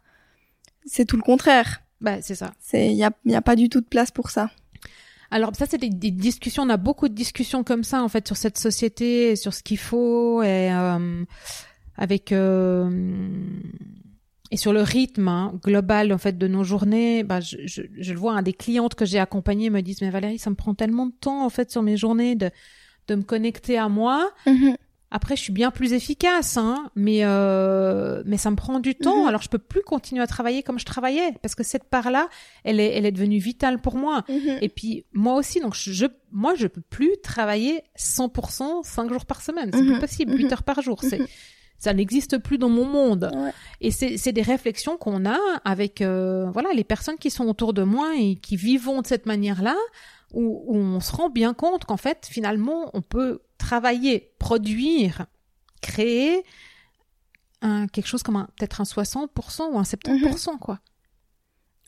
c'est 0.86 1.06
tout 1.06 1.16
le 1.18 1.22
contraire. 1.22 1.82
Bah, 2.02 2.22
c'est 2.22 2.36
ça. 2.36 2.52
C'est, 2.60 2.88
il 2.88 2.96
y 2.98 3.04
a, 3.04 3.12
y 3.26 3.36
a 3.36 3.42
pas 3.42 3.56
du 3.56 3.70
tout 3.70 3.82
de 3.82 3.86
place 3.86 4.12
pour 4.12 4.30
ça. 4.30 4.50
Alors 5.32 5.56
ça, 5.56 5.66
c'est 5.68 5.80
des, 5.80 5.90
des 5.90 6.12
discussions. 6.12 6.64
On 6.64 6.70
a 6.70 6.78
beaucoup 6.78 7.10
de 7.10 7.16
discussions 7.16 7.64
comme 7.64 7.84
ça 7.84 8.04
en 8.04 8.08
fait 8.08 8.28
sur 8.28 8.38
cette 8.38 8.58
société, 8.60 9.32
et 9.32 9.36
sur 9.36 9.54
ce 9.54 9.64
qu'il 9.64 9.80
faut 9.80 10.44
et 10.44 10.72
euh, 10.72 11.24
avec 11.98 12.32
euh, 12.32 13.28
et 14.52 14.58
sur 14.58 14.74
le 14.74 14.82
rythme 14.84 15.28
hein, 15.28 15.60
global 15.64 16.14
en 16.14 16.20
fait 16.20 16.38
de 16.38 16.48
nos 16.48 16.64
journées. 16.64 17.24
Bah, 17.24 17.40
je, 17.40 17.58
je, 17.66 17.82
je 17.98 18.14
le 18.14 18.20
vois. 18.20 18.34
Hein, 18.34 18.44
des 18.44 18.54
clientes 18.54 18.94
que 18.94 19.06
j'ai 19.06 19.18
accompagnées 19.18 19.72
me 19.72 19.82
disent 19.82 20.02
mais 20.02 20.12
Valérie, 20.12 20.38
ça 20.38 20.52
me 20.52 20.56
prend 20.56 20.76
tellement 20.76 21.08
de 21.08 21.14
temps 21.20 21.44
en 21.44 21.50
fait 21.50 21.72
sur 21.72 21.82
mes 21.82 21.98
journées 21.98 22.36
de 22.36 22.52
de 23.08 23.16
me 23.16 23.24
connecter 23.24 23.78
à 23.78 23.90
moi. 23.90 24.32
Après, 25.16 25.36
je 25.36 25.42
suis 25.44 25.54
bien 25.54 25.70
plus 25.70 25.94
efficace, 25.94 26.58
hein, 26.58 26.90
mais 26.96 27.20
euh, 27.22 28.24
mais 28.26 28.38
ça 28.38 28.50
me 28.50 28.56
prend 28.56 28.80
du 28.80 28.96
temps. 28.96 29.22
Mhm. 29.22 29.28
Alors, 29.28 29.44
je 29.44 29.50
peux 29.50 29.60
plus 29.60 29.84
continuer 29.84 30.24
à 30.24 30.26
travailler 30.28 30.64
comme 30.64 30.80
je 30.80 30.86
travaillais 30.86 31.34
parce 31.44 31.54
que 31.54 31.62
cette 31.64 31.84
part-là, 31.84 32.30
elle 32.64 32.80
est 32.80 32.96
elle 32.98 33.06
est 33.06 33.12
devenue 33.12 33.38
vitale 33.38 33.80
pour 33.80 33.96
moi. 33.96 34.24
Et 34.62 34.70
puis 34.70 35.06
moi 35.14 35.36
aussi, 35.36 35.60
donc 35.60 35.76
je, 35.76 36.06
moi 36.32 36.56
je 36.56 36.66
peux 36.66 36.82
plus 36.82 37.12
travailler 37.22 37.84
100% 37.96 38.82
5 38.84 39.12
jours 39.14 39.26
par 39.28 39.42
semaine, 39.44 39.70
c'est 39.72 39.82
Mhm. 39.82 39.92
plus 39.92 40.00
possible, 40.00 40.32
Mhm. 40.32 40.38
8 40.40 40.52
heures 40.54 40.64
par 40.64 40.82
jour, 40.82 41.00
c'est 41.04 41.20
Mhm. 41.20 41.28
ça 41.78 41.94
n'existe 41.94 42.40
plus 42.40 42.58
dans 42.58 42.70
mon 42.70 42.86
monde. 42.86 43.30
Ouais. 43.36 43.52
Et 43.82 43.92
c'est 43.92 44.18
c'est 44.18 44.32
des 44.32 44.42
réflexions 44.42 44.98
qu'on 44.98 45.26
a 45.28 45.38
avec 45.64 46.02
euh, 46.02 46.50
voilà 46.52 46.70
les 46.74 46.84
personnes 46.84 47.18
qui 47.20 47.30
sont 47.30 47.46
autour 47.48 47.74
de 47.74 47.84
moi 47.84 48.14
et 48.18 48.36
qui 48.38 48.56
vivons 48.56 49.02
de 49.02 49.08
cette 49.08 49.28
manière-là, 49.28 49.76
où, 50.34 50.64
où 50.68 50.76
on 50.78 51.00
se 51.00 51.12
rend 51.12 51.30
bien 51.30 51.54
compte 51.54 51.86
qu'en 51.86 51.98
fait 51.98 52.28
finalement 52.30 52.90
on 52.94 53.02
peut 53.02 53.42
travailler, 53.58 54.34
produire, 54.40 55.26
créer 55.82 56.44
un, 57.62 57.88
quelque 57.88 58.08
chose 58.08 58.24
comme 58.24 58.36
un 58.36 58.50
peut-être 58.58 58.82
un 58.82 58.84
60% 58.84 59.72
ou 59.72 59.78
un 59.80 59.84
70% 59.84 60.58
quoi 60.60 60.80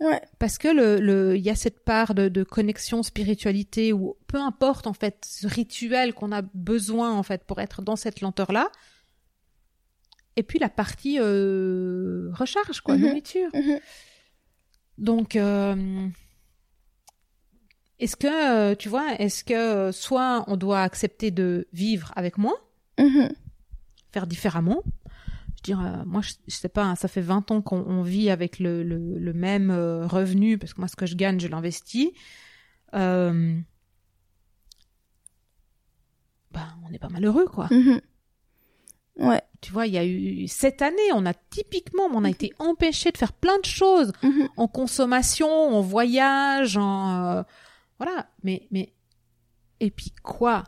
Ouais. 0.02 0.22
parce 0.40 0.58
que 0.58 0.68
le 0.68 1.00
le 1.00 1.38
il 1.38 1.42
y 1.42 1.50
a 1.50 1.56
cette 1.56 1.86
part 1.86 2.16
de, 2.16 2.28
de 2.28 2.44
connexion 2.44 3.02
spiritualité 3.02 3.94
ou 3.94 4.18
peu 4.28 4.38
importe 4.42 4.88
en 4.88 4.94
fait 4.94 5.24
ce 5.26 5.48
rituel 5.48 6.14
qu'on 6.14 6.34
a 6.34 6.42
besoin 6.54 7.14
en 7.14 7.24
fait 7.24 7.46
pour 7.46 7.62
être 7.62 7.82
dans 7.82 7.96
cette 7.96 8.20
lenteur 8.20 8.52
là 8.52 8.70
et 10.36 10.44
puis 10.44 10.60
la 10.60 10.68
partie 10.68 11.18
euh, 11.18 12.30
recharge 12.34 12.82
quoi 12.82 12.98
Mhm. 12.98 13.02
nourriture 13.06 13.50
Mhm. 13.54 13.80
donc 14.98 15.38
euh, 15.38 16.08
est-ce 18.00 18.16
que 18.16 18.28
euh, 18.28 18.76
tu 18.76 18.90
vois 18.90 19.14
est-ce 19.20 19.44
que 19.44 19.54
euh, 19.54 19.92
soit 19.92 20.44
on 20.48 20.58
doit 20.58 20.82
accepter 20.82 21.32
de 21.32 21.68
vivre 21.74 22.12
avec 22.16 22.38
moins 22.38 22.56
Mhm. 23.00 23.30
faire 24.12 24.28
différemment? 24.28 24.82
Je 24.86 25.72
veux 25.72 25.78
dire, 25.78 25.82
euh, 25.82 26.04
moi, 26.06 26.22
je, 26.22 26.34
je 26.48 26.56
sais 26.56 26.70
pas, 26.70 26.84
hein, 26.84 26.96
ça 26.96 27.08
fait 27.08 27.22
20 27.22 27.50
ans 27.52 27.62
qu'on 27.62 27.80
on 27.88 28.04
vit 28.04 28.30
avec 28.30 28.60
le, 28.60 28.84
le, 28.84 29.18
le 29.18 29.34
même 29.34 29.72
euh, 29.72 30.06
revenu, 30.06 30.58
parce 30.58 30.74
que 30.74 30.82
moi, 30.82 30.88
ce 30.88 30.96
que 30.96 31.06
je 31.06 31.16
gagne, 31.16 31.40
je 31.40 31.48
l'investis. 31.48 32.12
Euh, 32.94 33.58
bah, 36.52 36.68
on 36.86 36.90
n'est 36.90 37.00
pas 37.00 37.10
malheureux, 37.10 37.46
quoi. 37.48 37.68
Mhm. 37.72 38.00
Ouais. 39.18 39.42
Tu 39.62 39.72
vois, 39.72 39.88
il 39.88 39.94
y 39.94 39.98
a 39.98 40.06
eu 40.06 40.48
cette 40.48 40.82
année, 40.82 41.12
on 41.14 41.26
a 41.26 41.34
typiquement, 41.34 42.04
on 42.14 42.24
a 42.26 42.30
été 42.30 42.52
empêché 42.60 43.12
de 43.12 43.18
faire 43.18 43.34
plein 43.34 43.58
de 43.60 43.66
choses 43.66 44.12
en 44.58 44.68
consommation, 44.68 45.50
en 45.50 45.82
voyage, 45.82 46.78
en 46.78 47.44
voilà. 47.98 48.30
Mais 48.44 48.68
mais 48.72 48.94
et 49.80 49.92
puis 49.92 50.12
quoi? 50.24 50.64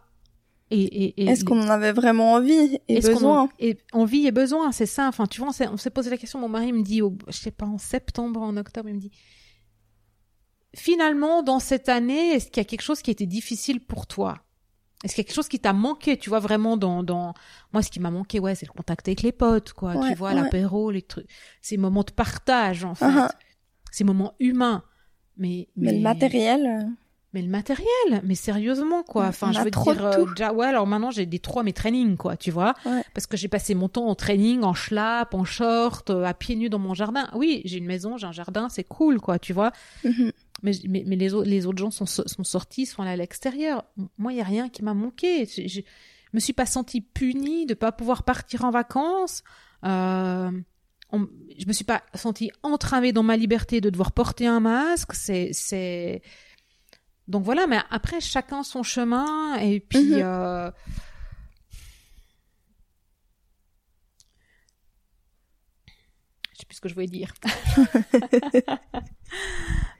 Et, 0.69 0.81
et, 0.83 1.21
et 1.23 1.27
Est-ce 1.27 1.45
qu'on 1.45 1.61
en 1.61 1.69
avait 1.69 1.93
vraiment 1.93 2.33
envie 2.33 2.77
et 2.89 2.99
besoin 2.99 3.43
en- 3.43 3.49
et 3.57 3.77
envie 3.93 4.27
et 4.27 4.31
besoin, 4.31 4.73
c'est 4.73 4.85
ça. 4.85 5.07
Enfin, 5.07 5.25
tu 5.25 5.39
vois, 5.39 5.49
on 5.71 5.77
s'est, 5.77 5.89
posé 5.89 6.09
la 6.09 6.17
question. 6.17 6.39
Mon 6.39 6.49
mari 6.49 6.73
me 6.73 6.81
dit, 6.81 7.01
au, 7.01 7.17
je 7.27 7.37
sais 7.37 7.51
pas, 7.51 7.65
en 7.65 7.77
septembre, 7.77 8.41
en 8.41 8.57
octobre, 8.57 8.89
il 8.89 8.95
me 8.95 8.99
dit, 8.99 9.11
finalement, 10.75 11.41
dans 11.41 11.59
cette 11.59 11.87
année, 11.87 12.31
est-ce 12.33 12.47
qu'il 12.47 12.57
y 12.57 12.65
a 12.65 12.67
quelque 12.67 12.81
chose 12.81 13.01
qui 13.01 13.11
a 13.11 13.13
été 13.13 13.25
difficile 13.25 13.79
pour 13.79 14.07
toi? 14.07 14.43
Est-ce 15.03 15.13
qu'il 15.15 15.21
y 15.21 15.25
a 15.25 15.27
quelque 15.27 15.35
chose 15.35 15.47
qui 15.47 15.59
t'a 15.59 15.73
manqué 15.73 16.17
Tu 16.17 16.29
vois 16.29 16.39
vraiment 16.39 16.75
dans, 16.75 17.01
dans, 17.01 17.33
moi, 17.71 17.81
ce 17.81 17.89
qui 17.89 17.99
m'a 18.01 18.11
manqué, 18.11 18.39
ouais, 18.39 18.55
c'est 18.55 18.65
le 18.67 18.73
contact 18.73 19.07
avec 19.07 19.21
les 19.21 19.31
potes, 19.31 19.71
quoi. 19.71 19.95
Ouais, 19.95 20.09
tu 20.09 20.15
vois, 20.15 20.29
ouais. 20.33 20.35
l'apéro, 20.35 20.91
les 20.91 21.03
trucs, 21.03 21.29
ces 21.61 21.77
moments 21.77 22.03
de 22.03 22.11
partage, 22.11 22.83
en 22.83 22.95
fait, 22.95 23.05
Ah 23.07 23.31
ces 23.91 24.03
moments 24.03 24.33
humains. 24.39 24.83
Mais, 25.37 25.69
Mais 25.77 25.93
le 25.93 25.99
matériel, 25.99 26.65
euh, 26.65 26.89
mais 27.33 27.41
le 27.41 27.49
matériel, 27.49 27.87
mais 28.23 28.35
sérieusement 28.35 29.03
quoi. 29.03 29.25
On 29.25 29.27
Enfin, 29.27 29.51
je 29.51 29.59
veux 29.59 29.69
dire, 29.71 29.95
de 29.95 30.01
euh, 30.01 30.25
déjà, 30.33 30.53
ouais, 30.53 30.65
alors 30.67 30.87
maintenant 30.87 31.11
j'ai 31.11 31.25
des 31.25 31.39
trois 31.39 31.63
mes 31.63 31.73
trainings 31.73 32.15
quoi, 32.17 32.37
tu 32.37 32.51
vois, 32.51 32.73
Ouais. 32.85 33.03
parce 33.13 33.27
que 33.27 33.35
j'ai 33.37 33.47
passé 33.49 33.75
mon 33.75 33.89
temps 33.89 34.07
en 34.07 34.15
training, 34.15 34.63
en 34.63 34.73
schlapp, 34.73 35.33
en 35.33 35.43
short, 35.43 36.09
euh, 36.09 36.23
à 36.23 36.33
pieds 36.33 36.55
nus 36.55 36.69
dans 36.69 36.79
mon 36.79 36.93
jardin. 36.93 37.27
Oui, 37.35 37.61
j'ai 37.65 37.77
une 37.77 37.85
maison, 37.85 38.17
j'ai 38.17 38.27
un 38.27 38.31
jardin, 38.31 38.69
c'est 38.69 38.83
cool 38.85 39.19
quoi, 39.19 39.39
tu 39.39 39.53
vois. 39.53 39.71
mhm. 40.03 40.31
Mais 40.63 40.71
mais, 40.87 41.03
mais 41.05 41.15
les 41.15 41.33
autres 41.35 41.47
les 41.49 41.67
autres 41.67 41.77
gens 41.77 41.91
sont 41.91 42.05
sont 42.07 42.43
sortis, 42.43 42.85
sont 42.87 43.03
allés 43.03 43.11
à 43.11 43.15
l'extérieur. 43.17 43.83
Moi, 44.17 44.33
il 44.33 44.37
y 44.37 44.41
a 44.41 44.45
rien 44.45 44.69
qui 44.69 44.83
m'a 44.83 44.95
manqué. 44.95 45.45
Je, 45.45 45.67
je 45.67 45.81
me 46.33 46.39
suis 46.39 46.53
pas 46.53 46.65
sentie 46.65 47.01
punie 47.01 47.65
de 47.67 47.75
pas 47.75 47.91
pouvoir 47.91 48.23
partir 48.23 48.65
en 48.65 48.71
vacances. 48.71 49.43
Euh, 49.83 50.49
on, 51.11 51.27
je 51.59 51.65
me 51.67 51.73
suis 51.73 51.85
pas 51.85 52.01
sentie 52.15 52.51
entravée 52.63 53.11
dans 53.13 53.21
ma 53.23 53.37
liberté 53.37 53.81
de 53.81 53.89
devoir 53.91 54.11
porter 54.13 54.47
un 54.47 54.59
masque. 54.59 55.13
C'est 55.13 55.49
c'est 55.53 56.21
donc 57.27 57.43
voilà. 57.43 57.67
Mais 57.67 57.79
après, 57.89 58.19
chacun 58.21 58.63
son 58.63 58.83
chemin 58.83 59.55
et 59.59 59.79
puis. 59.79 60.15
Mhm. 60.15 60.21
euh, 60.23 60.71
Je 66.53 66.59
sais 66.61 66.65
plus 66.65 66.75
ce 66.77 66.81
que 66.81 66.89
je 66.89 66.93
voulais 66.95 67.05
dire. 67.07 67.33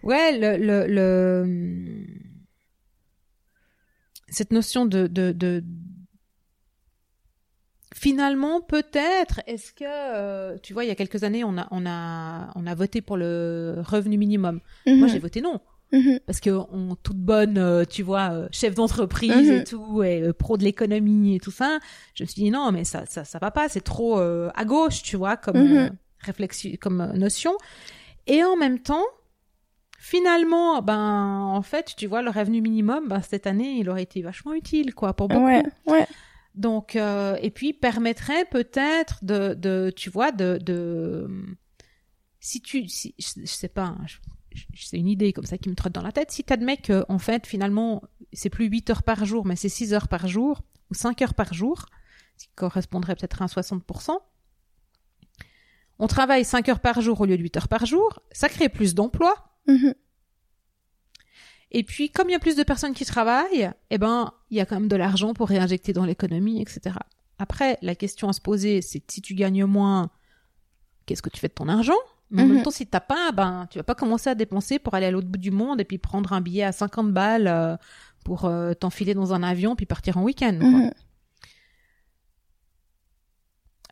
ouais, 0.04 0.38
le, 0.38 0.58
le, 0.58 0.88
le- 0.88 2.06
cette 4.30 4.52
notion 4.52 4.86
de, 4.86 5.08
de, 5.08 5.32
de... 5.32 5.64
finalement 7.94 8.60
peut-être 8.62 9.40
est-ce 9.48 9.72
que 9.72 9.86
euh, 9.86 10.58
tu 10.62 10.74
vois 10.74 10.84
il 10.84 10.88
y 10.88 10.92
a 10.92 10.96
quelques 10.96 11.24
années 11.24 11.44
on 11.46 11.58
a 11.58 11.66
on 11.72 11.86
a 11.86 12.52
on 12.56 12.68
a 12.68 12.76
voté 12.76 13.02
pour 13.02 13.16
le 13.18 13.76
revenu 13.86 14.18
minimum. 14.18 14.60
Moi 14.86 14.96
Mhm. 14.96 15.08
j'ai 15.10 15.20
voté 15.20 15.42
non 15.42 15.62
Mhm. 15.94 16.20
parce 16.26 16.40
que 16.42 16.50
on 16.50 16.96
toute 16.96 17.18
bonne 17.18 17.58
euh, 17.58 17.86
tu 17.86 18.04
vois 18.04 18.32
euh, 18.32 18.48
chef 18.52 18.76
d'entreprise 18.76 19.50
et 19.50 19.64
tout 19.64 20.04
et 20.04 20.22
euh, 20.22 20.34
pro 20.34 20.58
de 20.58 20.64
l'économie 20.64 21.36
et 21.36 21.40
tout 21.40 21.52
ça 21.52 21.80
je 22.14 22.24
me 22.24 22.28
suis 22.28 22.44
dit 22.44 22.52
non 22.52 22.72
mais 22.74 22.84
ça 22.84 23.06
ça 23.06 23.24
ça 23.24 23.40
va 23.40 23.52
pas 23.52 23.70
c'est 23.70 23.80
trop 23.84 24.18
à 24.20 24.66
gauche 24.66 25.02
tu 25.04 25.16
vois 25.16 25.38
comme 25.38 25.58
Mhm. 25.58 25.78
euh, 25.78 25.90
réflexion 26.20 26.72
comme 26.82 27.12
notion 27.16 27.54
et 28.26 28.44
en 28.44 28.58
même 28.58 28.80
temps 28.80 29.06
finalement 30.00 30.82
ben 30.82 31.42
en 31.54 31.62
fait 31.62 31.94
tu 31.98 32.06
vois 32.08 32.22
le 32.22 32.30
revenu 32.30 32.62
minimum 32.62 33.08
ben 33.08 33.22
cette 33.22 33.48
année 33.48 33.78
il 33.80 33.90
aurait 33.90 34.04
été 34.04 34.22
vachement 34.22 34.54
utile 34.54 34.94
quoi 34.94 35.14
pour 35.14 35.28
beaucoup 35.30 35.46
Ouais, 35.46 35.64
ouais. 35.88 36.08
donc, 36.54 36.96
et 36.96 37.52
puis 37.52 37.72
permettrait 37.74 38.46
peut-être 38.46 39.24
de, 39.24 39.54
de, 39.54 39.92
tu 39.96 40.10
vois, 40.10 40.32
de, 40.32 40.58
de, 40.60 41.28
si 42.40 42.62
tu, 42.62 42.88
si, 42.88 43.14
je, 43.20 43.42
je 43.42 43.46
sais 43.46 43.68
pas, 43.68 43.84
hein, 43.86 43.98
je- 44.08 44.18
c'est 44.76 44.98
une 44.98 45.08
idée 45.08 45.34
comme 45.34 45.46
ça 45.46 45.58
qui 45.58 45.70
me 45.70 45.76
trotte 45.76 45.94
dans 45.94 46.02
la 46.02 46.12
tête. 46.12 46.32
Si 46.32 46.44
t'admets 46.44 46.78
que, 46.78 47.06
en 47.10 47.20
fait, 47.20 47.46
finalement, 47.48 48.02
c'est 48.34 48.50
plus 48.50 48.66
8 48.68 48.90
heures 48.90 49.04
par 49.04 49.26
jour, 49.26 49.46
mais 49.46 49.56
c'est 49.56 49.70
6 49.70 49.94
heures 49.94 50.08
par 50.08 50.28
jour, 50.28 50.62
ou 50.90 50.94
5 50.94 51.22
heures 51.22 51.34
par 51.34 51.54
jour, 51.54 51.86
ce 52.38 52.46
qui 52.46 52.52
correspondrait 52.56 53.16
peut-être 53.16 53.42
à 53.42 53.46
un 53.46 53.48
60%. 53.48 54.18
On 56.00 56.08
travaille 56.08 56.46
5 56.46 56.70
heures 56.70 56.80
par 56.80 57.02
jour 57.02 57.20
au 57.22 57.26
lieu 57.26 57.38
de 57.38 57.44
8 57.44 57.58
heures 57.58 57.68
par 57.68 57.86
jour, 57.86 58.20
ça 58.32 58.50
crée 58.50 58.70
plus 58.70 58.94
d'emplois, 58.96 59.36
Mhm. 59.68 59.94
et 61.72 61.84
puis, 61.84 62.10
comme 62.10 62.30
il 62.30 62.34
y 62.34 62.36
a 62.36 62.40
plus 62.40 62.56
de 62.56 62.64
personnes 62.64 62.94
qui 62.94 63.04
travaillent, 63.06 63.72
eh 63.90 63.98
ben, 63.98 64.32
il 64.50 64.58
y 64.58 64.62
a 64.62 64.66
quand 64.66 64.80
même 64.80 64.88
de 64.88 64.96
l'argent 64.96 65.34
pour 65.34 65.50
réinjecter 65.50 65.92
dans 65.94 66.06
l'économie, 66.06 66.62
etc. 66.62 66.96
Après, 67.40 67.78
la 67.82 67.96
question 67.96 68.30
à 68.30 68.34
se 68.34 68.42
poser, 68.42 68.82
c'est 68.82 69.04
si 69.12 69.22
tu 69.22 69.36
gagnes 69.36 69.66
moins, 69.66 70.10
qu'est-ce 71.06 71.22
que 71.22 71.30
tu 71.30 71.40
fais 71.40 71.50
de 71.50 71.54
ton 71.54 71.68
argent? 71.68 71.98
Mais 72.30 72.42
en 72.42 72.46
Mhm. 72.46 72.54
même 72.56 72.64
temps, 72.64 72.72
si 72.72 72.86
t'as 72.88 73.00
pas, 73.00 73.32
ben, 73.32 73.68
tu 73.70 73.78
vas 73.80 73.84
pas 73.84 73.96
commencer 73.96 74.30
à 74.30 74.36
dépenser 74.36 74.80
pour 74.80 74.94
aller 74.96 75.06
à 75.06 75.12
l'autre 75.12 75.28
bout 75.28 75.38
du 75.40 75.52
monde 75.52 75.80
et 75.80 75.86
puis 75.86 75.98
prendre 75.98 76.34
un 76.34 76.42
billet 76.42 76.64
à 76.64 76.72
50 76.72 77.14
balles 77.14 77.48
euh, 77.48 77.78
pour 78.26 78.46
euh, 78.46 78.74
t'enfiler 78.74 79.14
dans 79.14 79.34
un 79.34 79.44
avion 79.44 79.76
puis 79.76 79.86
partir 79.86 80.18
en 80.18 80.24
week-end. 80.24 80.60
Mhm. 80.62 80.92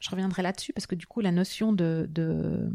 Je 0.01 0.09
reviendrai 0.09 0.41
là-dessus 0.43 0.73
parce 0.73 0.85
que 0.85 0.95
du 0.95 1.07
coup, 1.07 1.21
la 1.21 1.31
notion 1.31 1.73
de, 1.73 2.05
de 2.09 2.69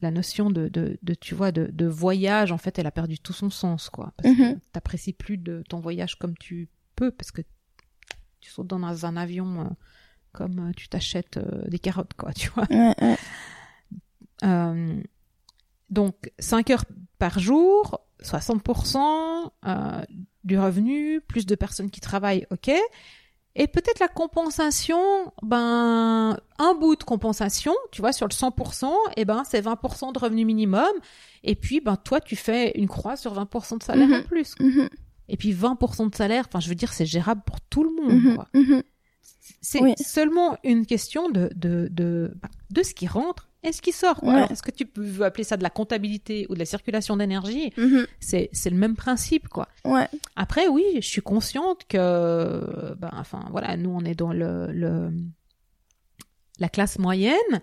la 0.00 0.10
notion 0.10 0.50
de, 0.50 0.68
de, 0.68 0.98
de, 1.02 1.14
tu 1.14 1.34
vois, 1.34 1.52
de, 1.52 1.86
voyage, 1.86 2.50
en 2.52 2.58
fait, 2.58 2.78
elle 2.78 2.86
a 2.86 2.90
perdu 2.90 3.18
tout 3.18 3.32
son 3.32 3.50
sens, 3.50 3.88
quoi. 3.90 4.12
Parce 4.16 4.34
Mhm. 4.36 4.54
que 4.54 4.60
t'apprécies 4.72 5.12
plus 5.12 5.36
de 5.38 5.62
ton 5.68 5.80
voyage 5.80 6.16
comme 6.18 6.36
tu 6.36 6.68
peux, 6.96 7.10
parce 7.10 7.30
que 7.30 7.42
tu 8.40 8.50
sautes 8.50 8.66
dans 8.66 9.06
un 9.06 9.16
avion 9.16 9.60
euh, 9.60 9.68
comme 10.32 10.72
tu 10.76 10.88
t'achètes 10.88 11.38
des 11.68 11.78
carottes, 11.78 12.14
quoi, 12.14 12.32
tu 12.32 12.48
vois. 12.50 12.66
Euh, 14.44 15.00
donc, 15.90 16.14
5 16.38 16.70
heures 16.70 16.84
par 17.18 17.38
jour, 17.38 18.00
60% 18.22 19.50
euh, 19.66 20.02
du 20.44 20.58
revenu, 20.58 21.20
plus 21.20 21.46
de 21.46 21.54
personnes 21.54 21.90
qui 21.90 22.00
travaillent, 22.00 22.46
ok. 22.50 22.70
Et 23.56 23.68
peut-être 23.68 24.00
la 24.00 24.08
compensation, 24.08 24.98
ben, 25.42 26.36
un 26.58 26.74
bout 26.74 26.96
de 26.96 27.04
compensation, 27.04 27.72
tu 27.92 28.00
vois, 28.00 28.12
sur 28.12 28.26
le 28.26 28.32
100%, 28.34 28.92
et 29.16 29.24
ben, 29.24 29.44
c'est 29.48 29.60
20% 29.60 30.12
de 30.12 30.18
revenu 30.18 30.44
minimum. 30.44 30.90
Et 31.44 31.54
puis, 31.54 31.80
ben, 31.80 31.96
toi, 31.96 32.20
tu 32.20 32.34
fais 32.34 32.72
une 32.76 32.88
croix 32.88 33.16
sur 33.16 33.32
20% 33.32 33.78
de 33.78 33.82
salaire 33.84 34.08
Mhm. 34.08 34.14
en 34.14 34.22
plus. 34.24 34.54
Mhm. 34.58 34.88
Et 35.28 35.36
puis, 35.36 35.52
20% 35.52 36.06
de 36.10 36.14
salaire, 36.16 36.46
enfin, 36.48 36.58
je 36.60 36.68
veux 36.68 36.74
dire, 36.74 36.92
c'est 36.92 37.06
gérable 37.06 37.42
pour 37.46 37.60
tout 37.60 37.84
le 37.84 37.90
monde, 37.90 38.20
Mhm. 38.24 38.34
quoi. 38.34 38.48
Mhm. 38.54 38.82
C'est 39.60 39.80
Oui. 39.80 39.94
seulement 39.98 40.56
une 40.64 40.84
question 40.84 41.30
de, 41.30 41.48
de, 41.54 41.88
de, 41.92 42.32
bah, 42.42 42.48
de 42.70 42.82
ce 42.82 42.92
qui 42.92 43.06
rentre 43.06 43.48
et 43.64 43.72
ce 43.72 43.82
qui 43.82 43.92
sort. 43.92 44.16
quoi. 44.20 44.28
Ouais. 44.28 44.36
Alors, 44.36 44.50
est-ce 44.52 44.62
que 44.62 44.70
tu 44.70 44.86
peux 44.86 45.22
appeler 45.24 45.44
ça 45.44 45.56
de 45.56 45.62
la 45.62 45.70
comptabilité 45.70 46.46
ou 46.48 46.54
de 46.54 46.58
la 46.58 46.64
circulation 46.66 47.16
d'énergie 47.16 47.72
Mhm. 47.76 48.06
C'est 48.20 48.50
c'est 48.52 48.70
le 48.70 48.76
même 48.76 48.94
principe, 48.96 49.48
quoi. 49.48 49.68
Ouais. 49.84 50.06
Après, 50.36 50.68
oui, 50.68 50.84
je 50.96 51.08
suis 51.08 51.22
consciente 51.22 51.84
que, 51.88 52.94
ben, 52.98 53.10
enfin, 53.14 53.46
voilà, 53.50 53.76
nous, 53.76 53.90
on 53.90 54.04
est 54.04 54.14
dans 54.14 54.32
le, 54.32 54.70
le 54.72 55.10
la 56.60 56.68
classe 56.68 56.98
moyenne. 56.98 57.60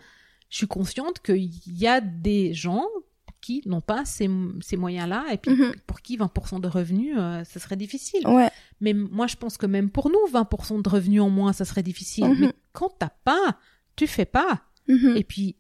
Je 0.50 0.58
suis 0.58 0.68
consciente 0.68 1.20
qu'il 1.22 1.50
y 1.68 1.88
a 1.88 2.02
des 2.02 2.54
gens 2.54 2.86
qui 3.40 3.64
n'ont 3.66 3.82
pas 3.82 4.06
ces, 4.06 4.30
ces 4.60 4.78
moyens-là 4.78 5.26
et 5.32 5.38
puis 5.38 5.52
Mhm. 5.52 5.74
pour 5.88 6.02
qui 6.02 6.18
20% 6.18 6.60
de 6.60 6.68
revenus, 6.68 7.16
euh, 7.18 7.44
ça 7.44 7.60
serait 7.60 7.76
difficile. 7.78 8.28
Ouais. 8.28 8.50
Mais 8.82 8.94
moi, 8.94 9.26
je 9.28 9.36
pense 9.36 9.58
que 9.58 9.66
même 9.66 9.90
pour 9.90 10.10
nous, 10.10 10.20
20% 10.32 10.82
de 10.82 10.90
revenus 10.90 11.22
en 11.22 11.30
moins, 11.30 11.52
ça 11.54 11.66
serait 11.66 11.82
difficile. 11.84 12.26
Mhm. 12.28 12.38
Mais 12.40 12.54
quand 12.74 12.92
t'as 13.00 13.10
pas, 13.24 13.58
tu 13.96 14.06
fais 14.08 14.26
pas. 14.26 14.62
Et 15.16 15.24
puis, 15.24 15.56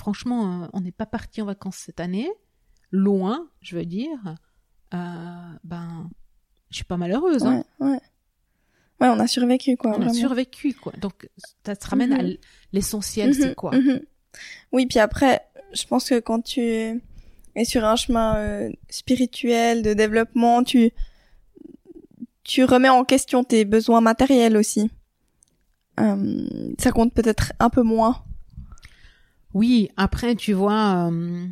franchement, 0.00 0.64
euh, 0.64 0.66
on 0.72 0.80
n'est 0.80 0.92
pas 0.92 1.06
parti 1.06 1.40
en 1.42 1.46
vacances 1.46 1.76
cette 1.76 2.00
année. 2.00 2.28
Loin, 2.90 3.48
je 3.60 3.76
veux 3.76 3.84
dire. 3.84 4.18
Euh, 4.94 4.96
ben, 5.62 6.10
je 6.70 6.76
suis 6.76 6.84
pas 6.84 6.96
malheureuse. 6.96 7.44
hein. 7.46 7.62
Ouais, 7.78 7.86
ouais. 7.92 8.00
Ouais, 9.00 9.08
on 9.08 9.18
a 9.20 9.26
survécu, 9.26 9.76
quoi. 9.76 9.96
On 9.96 10.02
a 10.02 10.12
survécu, 10.12 10.74
quoi. 10.74 10.92
Donc, 11.00 11.28
ça 11.64 11.74
te 11.76 11.86
ramène 11.88 12.10
Mhm. 12.12 12.20
à 12.20 12.24
l'essentiel, 12.72 13.28
Mhm, 13.28 13.34
c'est 13.34 13.54
quoi? 13.54 13.70
mhm. 13.74 14.00
Oui, 14.72 14.86
puis 14.86 14.98
après, 14.98 15.40
je 15.72 15.84
pense 15.86 16.08
que 16.10 16.18
quand 16.20 16.40
tu 16.42 16.60
es 16.60 17.64
sur 17.64 17.84
un 17.84 17.96
chemin 17.96 18.36
euh, 18.36 18.70
spirituel 18.88 19.82
de 19.82 19.94
développement, 19.94 20.62
tu 20.64 20.90
tu 22.44 22.64
remets 22.64 22.88
en 22.88 23.04
question 23.04 23.44
tes 23.44 23.64
besoins 23.64 24.00
matériels 24.00 24.56
aussi. 24.56 24.90
Euh, 26.00 26.46
ça 26.78 26.90
compte 26.90 27.12
peut-être 27.14 27.52
un 27.60 27.70
peu 27.70 27.82
moins. 27.82 28.24
Oui, 29.54 29.88
après, 29.96 30.34
tu 30.36 30.52
vois, 30.52 31.10
euh, 31.10 31.46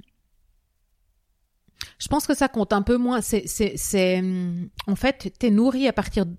je 1.98 2.08
pense 2.08 2.26
que 2.26 2.34
ça 2.34 2.48
compte 2.48 2.72
un 2.72 2.82
peu 2.82 2.96
moins. 2.96 3.20
C'est, 3.20 3.44
c'est, 3.46 3.74
c'est, 3.76 4.22
en 4.86 4.96
fait, 4.96 5.32
t'es 5.38 5.50
nourri 5.50 5.86
à 5.88 5.92
partir. 5.92 6.26
de- 6.26 6.34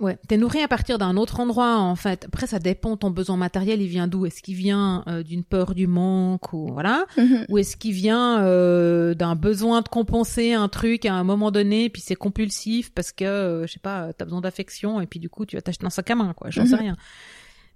ouais, 0.00 0.18
t'es 0.28 0.36
nourri 0.36 0.60
à 0.62 0.68
partir 0.68 0.98
d'un 0.98 1.16
autre 1.16 1.40
endroit 1.40 1.76
en 1.78 1.96
fait. 1.96 2.26
Après, 2.26 2.46
ça 2.46 2.58
dépend. 2.58 2.96
Ton 2.96 3.10
besoin 3.10 3.36
matériel, 3.36 3.80
il 3.80 3.88
vient 3.88 4.06
d'où? 4.06 4.26
Est-ce 4.26 4.42
qu'il 4.42 4.54
vient 4.56 5.02
euh, 5.08 5.22
d'une 5.22 5.42
peur 5.42 5.74
du 5.74 5.86
manque 5.86 6.52
ou 6.52 6.72
voilà, 6.72 7.06
Mhm. 7.16 7.46
ou 7.48 7.58
est-ce 7.58 7.76
qu'il 7.76 7.92
vient 7.92 8.40
euh, 8.44 9.14
d'un 9.14 9.34
besoin 9.34 9.80
de 9.82 9.88
compenser 9.88 10.52
un 10.52 10.68
truc 10.68 11.06
à 11.06 11.14
un 11.14 11.24
moment 11.24 11.50
donné, 11.50 11.88
puis 11.90 12.02
c'est 12.04 12.14
compulsif 12.14 12.92
parce 12.92 13.10
que 13.12 13.64
je 13.66 13.72
sais 13.72 13.80
pas, 13.80 14.12
t'as 14.12 14.24
besoin 14.26 14.40
d'affection 14.42 15.00
et 15.00 15.06
puis 15.06 15.18
du 15.18 15.28
coup 15.28 15.46
tu 15.46 15.56
vas 15.56 15.62
t'acheter 15.62 15.86
un 15.86 15.90
sac 15.90 16.10
à 16.10 16.14
main, 16.14 16.34
quoi. 16.34 16.50
J'en 16.50 16.66
sais 16.66 16.74
Mhm. 16.76 16.80
rien. 16.82 16.96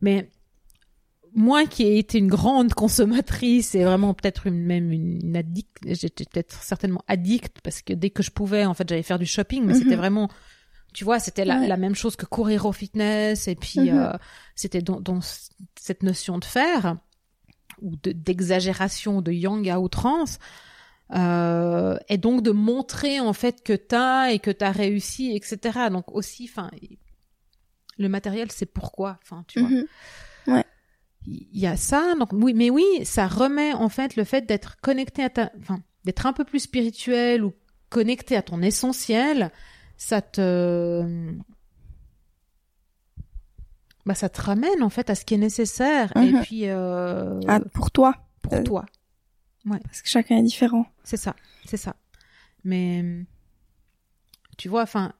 Mais 0.03 0.31
moi 1.35 1.67
qui 1.67 1.85
ai 1.85 1.99
été 1.99 2.19
une 2.19 2.29
grande 2.29 2.75
consommatrice 2.75 3.75
et 3.75 3.85
vraiment 3.85 4.15
peut-être 4.15 4.47
une, 4.47 4.63
même 4.65 4.91
une 4.93 5.37
addict, 5.37 5.77
j'étais 5.85 6.25
peut-être 6.25 6.63
certainement 6.63 7.03
addict 7.09 7.61
parce 7.63 7.83
que 7.83 7.93
dès 7.93 8.11
que 8.11 8.23
je 8.23 8.31
pouvais, 8.31 8.65
en 8.65 8.75
fait, 8.75 8.89
j'allais 8.89 9.03
faire 9.03 9.19
du 9.19 9.27
shopping, 9.27 9.65
mais 9.65 9.75
Mhm. 9.75 9.79
c'était 9.83 9.97
vraiment, 9.97 10.29
tu 10.93 11.05
vois, 11.05 11.19
c'était 11.21 11.45
la, 11.45 11.61
Ouais. 11.61 11.69
la 11.69 11.77
même 11.77 11.95
chose 11.95 12.17
que 12.17 12.27
courir 12.27 12.67
au 12.67 12.73
fitness 12.73 13.47
et 13.49 13.55
puis 13.55 13.81
Mhm. 13.91 13.99
euh, 13.99 14.13
c'était 14.55 14.83
dans, 14.83 15.01
dans 15.01 15.21
c- 15.21 15.51
cette 15.79 16.03
notion 16.03 16.39
de 16.39 16.45
faire 16.45 16.97
ou 17.81 17.97
de- 18.03 18.13
d'exagération, 18.13 19.23
de 19.23 19.33
yang 19.33 19.69
à 19.69 19.79
outrance. 19.81 20.39
Euh, 21.13 21.97
et 22.09 22.19
donc 22.19 22.43
de 22.43 22.53
montrer 22.53 23.19
en 23.19 23.33
fait 23.33 23.65
que 23.65 23.73
t'as 23.73 24.31
et 24.31 24.39
que 24.39 24.51
t'as 24.53 24.71
réussi, 24.71 25.35
etc. 25.35 25.89
Donc 25.91 26.05
aussi, 26.15 26.49
enfin, 26.49 26.71
le 27.99 28.09
matériel, 28.09 28.53
c'est 28.53 28.67
pourquoi, 28.67 29.19
enfin, 29.25 29.45
tu 29.49 29.59
vois 29.61 29.69
Mhm. 29.71 29.85
Il 31.27 31.47
y 31.59 31.67
a 31.67 31.77
ça. 31.77 32.15
Donc 32.19 32.31
oui 32.33 32.55
mais 32.55 32.71
oui 32.71 32.85
ça 33.05 33.27
remet 33.29 33.73
en 33.75 33.89
fait 33.89 34.17
le 34.17 34.25
fait 34.25 34.47
d'être 34.47 34.81
connecté 34.81 35.23
à 35.23 35.31
ta 35.31 35.51
enfin 35.61 35.81
d'être 36.05 36.27
un 36.27 36.33
peu 36.33 36.45
plus 36.45 36.61
spirituel 36.61 37.45
ou 37.45 37.53
connecté 37.91 38.37
à 38.37 38.43
ton 38.43 38.63
essentiel 38.63 39.51
ça 39.97 40.23
te 40.23 41.05
bah 44.07 44.15
ça 44.15 44.29
te 44.29 44.41
ramène 44.41 44.83
en 44.83 44.89
fait 44.91 45.11
à 45.11 45.15
ce 45.15 45.25
qui 45.25 45.35
est 45.35 45.39
nécessaire. 45.39 46.17
Et 46.17 46.33
Mhm. 46.33 46.41
puis 46.43 46.63
euh, 46.69 47.39
Ah, 47.47 47.61
pour 47.75 47.91
toi, 47.91 48.15
pour 48.43 48.55
euh, 48.55 48.63
toi. 48.63 48.87
Parce 49.69 50.01
que 50.03 50.09
chacun 50.09 50.39
est 50.39 50.43
différent. 50.43 50.87
c'est 51.05 51.19
ça. 51.19 51.37
C'est 51.67 51.77
ça. 51.77 51.95
Mais 52.65 53.05
tu 54.57 54.69
vois 54.69 54.83
enfin 54.83 55.13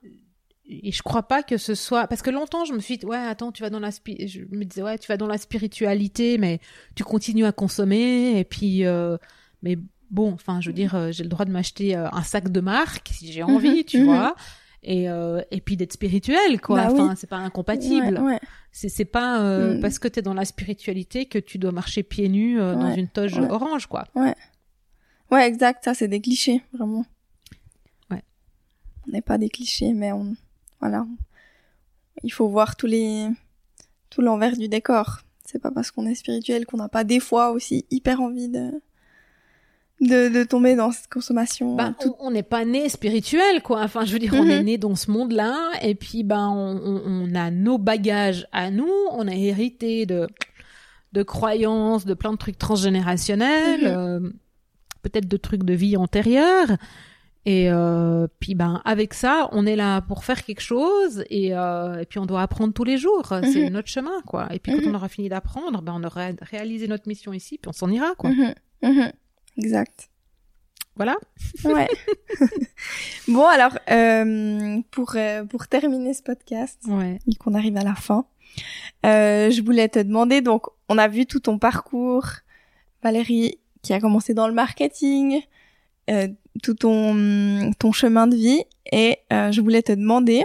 et 0.83 0.91
je 0.91 1.01
crois 1.03 1.23
pas 1.23 1.43
que 1.43 1.57
ce 1.57 1.75
soit 1.75 2.07
parce 2.07 2.21
que 2.21 2.29
longtemps 2.29 2.65
je 2.65 2.73
me 2.73 2.79
suis 2.79 2.97
dit 2.97 3.05
ouais 3.05 3.17
attends 3.17 3.51
tu 3.51 3.61
vas 3.61 3.69
dans 3.69 3.79
la 3.79 3.91
spi- 3.91 4.27
je 4.27 4.41
me 4.55 4.63
disais 4.63 4.81
ouais 4.83 4.97
tu 4.97 5.07
vas 5.07 5.17
dans 5.17 5.27
la 5.27 5.37
spiritualité 5.37 6.37
mais 6.37 6.59
tu 6.95 7.03
continues 7.03 7.45
à 7.45 7.51
consommer 7.51 8.39
et 8.39 8.43
puis 8.45 8.85
euh, 8.85 9.17
mais 9.63 9.77
bon 10.09 10.31
enfin 10.33 10.61
je 10.61 10.69
veux 10.69 10.73
dire 10.73 10.95
euh, 10.95 11.11
j'ai 11.11 11.23
le 11.23 11.29
droit 11.29 11.45
de 11.45 11.51
m'acheter 11.51 11.95
euh, 11.95 12.07
un 12.11 12.23
sac 12.23 12.49
de 12.49 12.59
marque 12.61 13.09
si 13.13 13.31
j'ai 13.31 13.43
envie 13.43 13.79
Mhm, 13.79 13.83
tu 13.83 13.99
mhm. 13.99 14.05
vois 14.05 14.35
et 14.83 15.09
euh, 15.09 15.41
et 15.51 15.61
puis 15.61 15.77
d'être 15.77 15.93
spirituel 15.93 16.59
quoi 16.61 16.83
Bah 16.85 16.91
oui. 16.93 16.99
enfin 17.01 17.15
c'est 17.15 17.29
pas 17.29 17.37
incompatible 17.37 18.17
Ouais, 18.19 18.33
ouais. 18.33 18.39
c'est 18.71 18.89
c'est 18.89 19.05
pas 19.05 19.41
euh, 19.41 19.77
Mm. 19.77 19.81
parce 19.81 19.99
que 19.99 20.07
t'es 20.07 20.21
dans 20.21 20.33
la 20.33 20.45
spiritualité 20.45 21.25
que 21.27 21.37
tu 21.37 21.57
dois 21.59 21.71
marcher 21.71 22.01
pieds 22.03 22.29
nus 22.29 22.57
dans 22.57 22.89
Ouais, 22.89 22.99
une 22.99 23.07
toge 23.09 23.37
ouais. 23.37 23.49
orange 23.49 23.87
quoi 23.87 24.05
Ouais, 24.15 25.47
exact, 25.47 25.85
ça 25.85 25.93
c'est 25.93 26.09
des 26.09 26.19
clichés, 26.19 26.61
vraiment. 26.73 27.05
Ouais. 28.09 28.21
On 29.07 29.11
n'est 29.11 29.21
pas 29.21 29.37
des 29.37 29.47
clichés, 29.47 29.93
mais 29.93 30.11
on 30.11 30.35
voilà. 30.81 31.05
Il 32.23 32.31
faut 32.31 32.47
voir 32.49 32.75
tous 32.75 32.87
les 32.87 33.27
tout 34.09 34.21
l'envers 34.21 34.57
du 34.57 34.67
décor. 34.67 35.19
C'est 35.45 35.59
pas 35.59 35.71
parce 35.71 35.91
qu'on 35.91 36.05
est 36.05 36.15
spirituel 36.15 36.65
qu'on 36.65 36.77
n'a 36.77 36.89
pas 36.89 37.03
des 37.03 37.19
fois 37.19 37.51
aussi 37.51 37.85
hyper 37.91 38.19
envie 38.21 38.49
de 38.49 38.71
de, 40.01 40.29
de 40.29 40.43
tomber 40.43 40.75
dans 40.75 40.91
cette 40.91 41.09
consommation. 41.09 41.75
Ben, 41.75 41.93
tout- 42.01 42.15
on 42.19 42.31
n'est 42.31 42.41
pas 42.41 42.65
né 42.65 42.89
spirituel, 42.89 43.61
quoi. 43.61 43.81
Enfin, 43.83 44.03
je 44.03 44.11
veux 44.13 44.17
dire, 44.19 44.33
on 44.33 44.43
Mhm. 44.43 44.49
est 44.49 44.63
né 44.63 44.77
dans 44.79 44.95
ce 44.95 45.11
monde-là, 45.11 45.55
et 45.83 45.93
puis 45.93 46.23
ben, 46.23 46.49
on, 46.49 46.75
on- 46.83 47.01
on 47.05 47.35
a 47.35 47.51
nos 47.51 47.77
bagages 47.77 48.47
à 48.51 48.71
nous, 48.71 48.89
on 49.11 49.27
a 49.27 49.33
hérité 49.35 50.05
de 50.07 50.27
de 51.13 51.23
croyances, 51.23 52.05
de 52.05 52.13
plein 52.13 52.31
de 52.31 52.37
trucs 52.37 52.57
transgénérationnels, 52.57 53.81
Mhm. 53.81 53.87
euh, 53.97 54.29
peut-être 55.03 55.27
de 55.27 55.37
trucs 55.37 55.63
de 55.63 55.73
vie 55.73 55.97
antérieure. 55.97 56.77
Et 57.45 57.71
euh, 57.71 58.27
puis 58.39 58.53
ben 58.53 58.81
avec 58.85 59.15
ça, 59.15 59.49
on 59.51 59.65
est 59.65 59.75
là 59.75 60.01
pour 60.01 60.23
faire 60.25 60.43
quelque 60.43 60.61
chose 60.61 61.23
et, 61.31 61.55
euh, 61.55 62.01
et 62.01 62.05
puis 62.05 62.19
on 62.19 62.27
doit 62.27 62.41
apprendre 62.43 62.71
tous 62.73 62.83
les 62.83 62.97
jours. 62.99 63.25
C'est 63.51 63.63
Mhm. 63.65 63.69
notre 63.73 63.87
chemin 63.87 64.21
quoi. 64.27 64.47
Et 64.53 64.59
puis 64.59 64.71
quand 64.73 64.81
Mhm. 64.83 64.91
on 64.91 64.95
aura 64.95 65.09
fini 65.09 65.27
d'apprendre, 65.27 65.81
ben 65.81 65.93
on 65.95 66.03
aura 66.03 66.27
réalisé 66.41 66.87
notre 66.87 67.07
mission 67.07 67.33
ici, 67.33 67.57
puis 67.57 67.67
on 67.69 67.73
s'en 67.73 67.89
ira 67.89 68.13
quoi. 68.15 68.29
Mhm. 68.83 69.11
Exact. 69.57 70.09
Voilà. 70.95 71.15
Ouais. 71.65 71.87
bon 73.27 73.45
alors 73.47 73.77
euh, 73.89 74.79
pour 74.91 75.13
euh, 75.15 75.43
pour 75.45 75.67
terminer 75.67 76.13
ce 76.13 76.21
podcast, 76.21 76.79
Ouais. 76.87 77.17
vu 77.27 77.33
qu'on 77.39 77.55
arrive 77.55 77.77
à 77.77 77.83
la 77.83 77.95
fin. 77.95 78.25
Euh, 79.05 79.49
je 79.49 79.61
voulais 79.63 79.87
te 79.89 79.99
demander, 79.99 80.41
donc 80.41 80.67
on 80.89 80.97
a 80.97 81.07
vu 81.07 81.25
tout 81.25 81.39
ton 81.39 81.57
parcours, 81.57 82.27
Valérie, 83.01 83.57
qui 83.81 83.93
a 83.93 83.99
commencé 83.99 84.33
dans 84.33 84.47
le 84.47 84.53
marketing, 84.53 85.41
euh, 86.11 86.27
tout 86.61 86.73
ton, 86.73 87.71
ton 87.79 87.91
chemin 87.91 88.27
de 88.27 88.35
vie, 88.35 88.61
et 88.91 89.17
euh, 89.31 89.51
je 89.51 89.61
voulais 89.61 89.81
te 89.81 89.91
demander, 89.93 90.43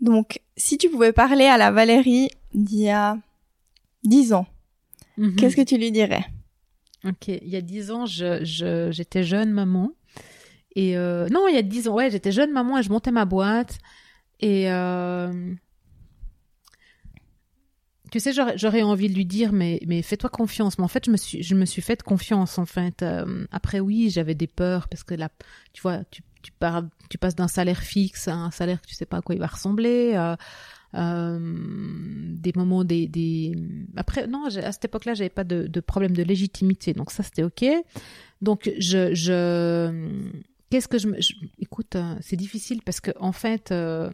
donc 0.00 0.40
si 0.56 0.78
tu 0.78 0.88
pouvais 0.88 1.12
parler 1.12 1.44
à 1.44 1.56
la 1.58 1.70
Valérie 1.70 2.30
d'il 2.54 2.80
y 2.82 2.90
a 2.90 3.18
10 4.04 4.32
ans, 4.32 4.46
Mhm. 5.16 5.34
qu'est-ce 5.36 5.56
que 5.56 5.62
tu 5.62 5.76
lui 5.76 5.90
dirais? 5.90 6.24
Ok, 7.04 7.28
il 7.28 7.48
y 7.48 7.56
a 7.56 7.60
dix 7.60 7.90
ans, 7.90 8.06
je, 8.06 8.44
je, 8.44 8.90
j'étais 8.92 9.22
jeune 9.24 9.50
maman. 9.52 9.90
Et 10.76 10.96
euh, 10.96 11.28
non, 11.28 11.46
il 11.48 11.54
y 11.54 11.58
a 11.58 11.62
dix 11.62 11.88
ans, 11.88 11.94
ouais, 11.94 12.10
j'étais 12.10 12.30
jeune 12.32 12.52
maman 12.52 12.78
et 12.78 12.82
je 12.82 12.90
montais 12.90 13.10
ma 13.10 13.24
boîte. 13.24 13.78
Et 14.40 14.70
euh, 14.70 15.32
tu 18.10 18.20
sais, 18.20 18.32
j'aurais, 18.32 18.82
envie 18.82 19.08
de 19.08 19.14
lui 19.14 19.24
dire, 19.26 19.52
mais, 19.52 19.80
mais 19.86 20.02
fais-toi 20.02 20.30
confiance. 20.30 20.78
Mais 20.78 20.84
en 20.84 20.88
fait, 20.88 21.04
je 21.06 21.10
me 21.10 21.16
suis, 21.16 21.42
je 21.42 21.54
me 21.54 21.64
suis 21.64 21.82
fait 21.82 22.02
confiance. 22.02 22.58
En 22.58 22.66
fait, 22.66 23.02
Euh, 23.02 23.46
après, 23.50 23.80
oui, 23.80 24.10
j'avais 24.10 24.34
des 24.34 24.46
peurs 24.46 24.88
parce 24.88 25.04
que 25.04 25.14
là, 25.14 25.28
tu 25.72 25.82
vois, 25.82 26.04
tu, 26.10 26.22
tu, 26.42 26.52
pars, 26.52 26.82
tu 27.10 27.18
passes 27.18 27.34
d'un 27.34 27.48
salaire 27.48 27.80
fixe 27.82 28.28
à 28.28 28.34
un 28.34 28.50
salaire 28.50 28.80
que 28.80 28.86
tu 28.86 28.94
sais 28.94 29.06
pas 29.06 29.18
à 29.18 29.22
quoi 29.22 29.34
il 29.34 29.38
va 29.40 29.46
ressembler. 29.48 30.12
euh, 30.14 30.36
euh, 30.94 31.38
des 32.34 32.52
moments 32.56 32.82
des, 32.82 33.06
des 33.08 33.54
après 33.96 34.26
non 34.26 34.46
à 34.46 34.72
cette 34.72 34.86
époque-là 34.86 35.12
j'avais 35.12 35.28
pas 35.28 35.44
de, 35.44 35.66
de 35.66 35.80
problème 35.80 36.12
de 36.16 36.22
légitimité 36.22 36.94
donc 36.94 37.10
ça 37.10 37.22
c'était 37.22 37.42
ok 37.42 37.62
donc 38.40 38.70
je 38.78 39.14
je 39.14 40.08
qu'est-ce 40.70 40.88
que 40.88 40.96
je 40.98 41.08
me 41.08 41.20
je- 41.20 41.34
écoute 41.58 41.94
euh, 41.96 42.14
c'est 42.22 42.36
difficile 42.36 42.80
parce 42.82 43.00
que 43.00 43.10
en 43.20 43.32
fait 43.32 43.70
euh, 43.70 44.10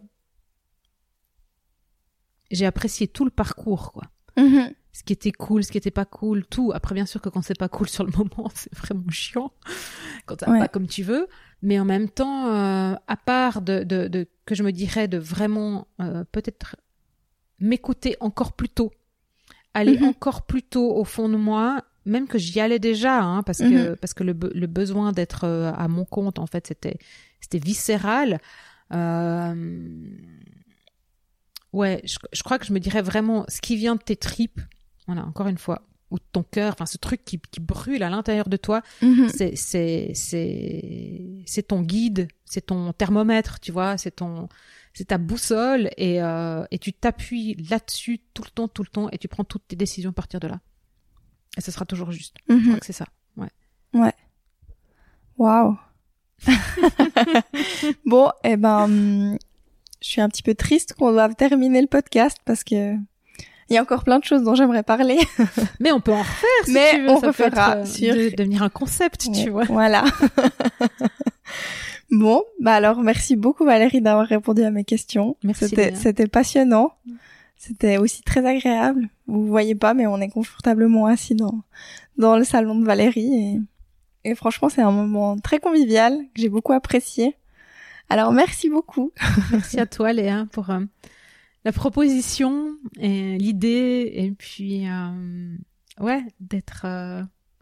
j'ai 2.51 2.65
apprécié 2.65 3.07
tout 3.07 3.25
le 3.25 3.31
parcours 3.31 3.91
quoi 3.91 4.03
Mhm. 4.37 4.71
ce 4.91 5.03
qui 5.03 5.13
était 5.13 5.31
cool, 5.31 5.63
ce 5.63 5.71
qui 5.71 5.77
était 5.77 5.91
pas 5.91 6.05
cool, 6.05 6.45
tout. 6.45 6.71
Après, 6.73 6.93
bien 6.95 7.05
sûr 7.05 7.21
que 7.21 7.27
quand 7.29 7.41
c'est 7.41 7.57
pas 7.57 7.67
cool 7.69 7.89
sur 7.89 8.03
le 8.05 8.11
moment, 8.17 8.49
c'est 8.53 8.73
vraiment 8.73 9.09
chiant 9.09 9.51
quand 10.25 10.41
Ouais. 10.47 10.59
pas 10.59 10.67
comme 10.69 10.87
tu 10.87 11.03
veux. 11.03 11.27
Mais 11.61 11.79
en 11.79 11.85
même 11.85 12.09
temps, 12.09 12.47
euh, 12.53 12.95
à 13.07 13.17
part 13.17 13.61
de, 13.61 13.83
de, 13.83 14.07
de 14.07 14.27
que 14.45 14.55
je 14.55 14.63
me 14.63 14.71
dirais 14.71 15.07
de 15.07 15.17
vraiment 15.17 15.87
euh, 16.01 16.23
peut-être 16.31 16.75
m'écouter 17.59 18.15
encore 18.19 18.53
plus 18.53 18.69
tôt, 18.69 18.91
aller 19.73 19.97
Mhm. 19.97 20.05
encore 20.09 20.45
plus 20.45 20.63
tôt 20.63 20.95
au 20.95 21.03
fond 21.05 21.27
de 21.29 21.35
moi, 21.37 21.81
même 22.05 22.27
que 22.27 22.37
j'y 22.37 22.59
allais 22.59 22.79
déjà, 22.79 23.21
hein, 23.21 23.41
parce 23.43 23.59
que 23.59 23.95
parce 23.95 24.13
que 24.13 24.23
le, 24.23 24.33
be- 24.33 24.53
le 24.53 24.67
besoin 24.67 25.11
d'être 25.11 25.45
euh, 25.45 25.71
à 25.75 25.87
mon 25.87 26.05
compte, 26.05 26.39
en 26.39 26.45
fait, 26.45 26.67
c'était 26.67 26.97
c'était 27.41 27.59
viscéral. 27.59 28.39
Euh, 28.93 29.55
ouais, 31.75 32.01
je, 32.05 32.17
je 32.33 32.41
crois 32.43 32.57
que 32.59 32.65
je 32.65 32.73
me 32.73 32.79
dirais 32.79 33.01
vraiment 33.01 33.45
ce 33.47 33.59
qui 33.61 33.75
vient 33.75 33.95
de 33.95 34.01
tes 34.01 34.15
tripes, 34.15 34.61
voilà, 35.07 35.23
encore 35.25 35.47
une 35.47 35.57
fois, 35.57 35.81
ou 36.11 36.17
de 36.17 36.23
ton 36.31 36.43
cœur, 36.43 36.73
enfin 36.73 36.85
ce 36.85 36.97
truc 36.97 37.23
qui, 37.25 37.39
qui 37.51 37.59
brûle 37.59 38.03
à 38.03 38.09
l'intérieur 38.09 38.47
de 38.49 38.57
toi, 38.57 38.81
Mhm. 39.01 39.27
c'est 39.29 39.55
c'est 39.55 40.11
c'est 40.13 41.43
c'est 41.45 41.63
ton 41.67 41.81
guide, 41.81 42.27
c'est 42.45 42.65
ton 42.67 42.93
thermomètre, 42.93 43.59
tu 43.59 43.71
vois, 43.71 43.97
c'est 43.97 44.11
ton 44.15 44.47
c'est 44.93 45.05
ta 45.09 45.17
boussole 45.17 45.89
et 45.97 46.21
euh, 46.21 46.63
et 46.71 46.79
tu 46.79 46.93
t'appuies 46.93 47.55
là-dessus 47.69 48.19
tout 48.33 48.43
le 48.45 48.49
temps, 48.51 48.67
tout 48.67 48.83
le 48.83 48.89
temps 48.89 49.09
et 49.11 49.17
tu 49.17 49.27
prends 49.27 49.43
toutes 49.43 49.67
tes 49.67 49.75
décisions 49.75 50.11
à 50.11 50.13
partir 50.13 50.39
de 50.39 50.47
là. 50.47 50.59
Et 51.57 51.61
ce 51.61 51.71
sera 51.71 51.85
toujours 51.85 52.11
juste. 52.11 52.35
Je 52.49 52.53
Mhm. 52.53 52.67
crois 52.67 52.79
que 52.79 52.85
c'est 52.85 52.93
ça. 52.93 53.07
Waouh. 55.37 55.77
bon, 58.05 58.31
eh 58.43 58.55
ben, 58.57 58.83
hum, 58.85 59.37
je 60.05 60.11
suis 60.11 60.21
un 60.21 60.29
petit 60.29 60.43
peu 60.43 60.53
triste 60.53 60.93
qu'on 60.93 61.11
doive 61.11 61.33
terminer 61.33 61.81
le 61.81 61.87
podcast 61.87 62.37
parce 62.45 62.63
que 62.63 62.93
il 63.67 63.73
y 63.73 63.77
a 63.77 63.81
encore 63.81 64.03
plein 64.03 64.19
de 64.19 64.23
choses 64.23 64.43
dont 64.43 64.53
j'aimerais 64.53 64.83
parler. 64.83 65.17
Mais 65.79 65.91
on 65.91 65.99
peut 65.99 66.13
en 66.13 66.19
refaire 66.19 66.65
si 66.65 66.71
Mais 66.73 66.91
tu 66.91 67.01
veux. 67.01 67.09
on 67.09 67.19
ça 67.19 67.33
peut 67.33 67.43
refera 67.45 67.77
être, 67.79 67.87
sur- 67.87 68.13
de- 68.13 68.35
devenir 68.35 68.61
un 68.61 68.69
concept, 68.69 69.27
tu 69.33 69.49
vois. 69.49 69.63
Voilà. 69.63 70.03
bon, 72.11 72.43
bah 72.61 72.73
alors 72.73 73.01
merci 73.01 73.35
beaucoup 73.35 73.65
Valérie 73.65 74.01
d'avoir 74.01 74.27
répondu 74.27 74.63
à 74.63 74.71
mes 74.71 74.83
questions. 74.83 75.35
Merci, 75.43 75.67
c'était 75.95 76.27
passionnant. 76.27 76.91
C'était 77.57 77.97
aussi 77.97 78.21
très 78.21 78.45
agréable. 78.45 79.09
Vous 79.27 79.47
voyez 79.47 79.75
pas, 79.75 79.93
mais 79.95 80.05
on 80.05 80.21
est 80.21 80.29
confortablement 80.29 81.07
assis 81.07 81.35
dans 81.35 81.61
dans 82.17 82.37
le 82.37 82.43
salon 82.43 82.75
de 82.75 82.85
Valérie 82.85 83.59
et, 84.23 84.29
et 84.31 84.35
franchement 84.35 84.69
c'est 84.69 84.81
un 84.81 84.91
moment 84.91 85.37
très 85.39 85.59
convivial 85.59 86.17
que 86.35 86.41
j'ai 86.41 86.49
beaucoup 86.49 86.73
apprécié. 86.73 87.35
Alors 88.09 88.31
merci 88.31 88.69
beaucoup. 88.69 89.11
Merci 89.51 89.79
à 89.79 89.85
toi, 89.85 90.13
Léa, 90.13 90.45
pour 90.51 90.69
euh, 90.69 90.81
la 91.63 91.71
proposition 91.71 92.75
et 92.99 93.37
l'idée 93.37 94.11
et 94.15 94.31
puis 94.31 94.85
ouais 95.99 96.23
d'être 96.39 96.85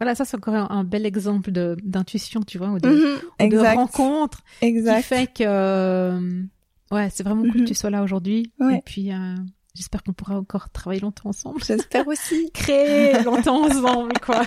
voilà, 0.00 0.14
ça 0.14 0.24
c'est 0.24 0.36
encore 0.36 0.70
un, 0.70 0.84
bel 0.84 1.06
exemple 1.06 1.52
de 1.52 1.76
d'intuition, 1.82 2.42
tu 2.42 2.58
vois, 2.58 2.68
ou 2.68 2.78
de, 2.78 2.88
mhm, 2.88 3.48
de 3.48 3.58
rencontre 3.58 4.42
exact. 4.60 4.96
qui 4.96 5.02
fait 5.02 5.26
que 5.28 5.44
euh, 5.46 6.42
ouais, 6.90 7.08
c'est 7.10 7.22
vraiment 7.22 7.42
cool 7.42 7.52
que 7.52 7.58
mhm. 7.60 7.64
tu 7.64 7.74
sois 7.74 7.90
là 7.90 8.02
aujourd'hui. 8.02 8.52
Et 8.72 8.82
puis 8.84 9.12
euh, 9.12 9.34
j'espère 9.74 10.02
qu'on 10.02 10.12
pourra 10.12 10.36
encore 10.36 10.68
travailler 10.70 11.00
longtemps 11.00 11.28
ensemble. 11.28 11.62
J'espère 11.64 12.08
aussi 12.08 12.50
créer 12.54 13.22
longtemps 13.22 13.64
ensemble, 13.70 14.12
quoi. 14.20 14.42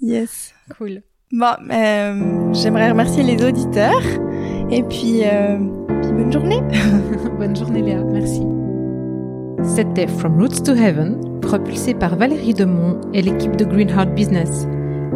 Yes. 0.00 0.54
Cool. 0.76 1.02
Bon, 1.32 1.56
euh, 1.70 2.52
j'aimerais 2.54 2.90
remercier 2.90 3.22
les 3.22 3.44
auditeurs 3.44 4.00
et 4.70 4.82
puis, 4.82 5.22
euh, 5.24 5.58
puis 6.02 6.12
bonne 6.12 6.32
journée. 6.32 6.60
bonne 7.38 7.56
journée 7.56 7.82
Léa, 7.82 8.02
merci. 8.04 8.42
C'était 9.62 10.06
From 10.06 10.40
Roots 10.40 10.62
to 10.64 10.72
Heaven, 10.72 11.40
propulsé 11.40 11.94
par 11.94 12.16
Valérie 12.16 12.54
Demont 12.54 13.00
et 13.12 13.22
l'équipe 13.22 13.56
de 13.56 13.64
Greenheart 13.64 14.14
Business. 14.14 14.66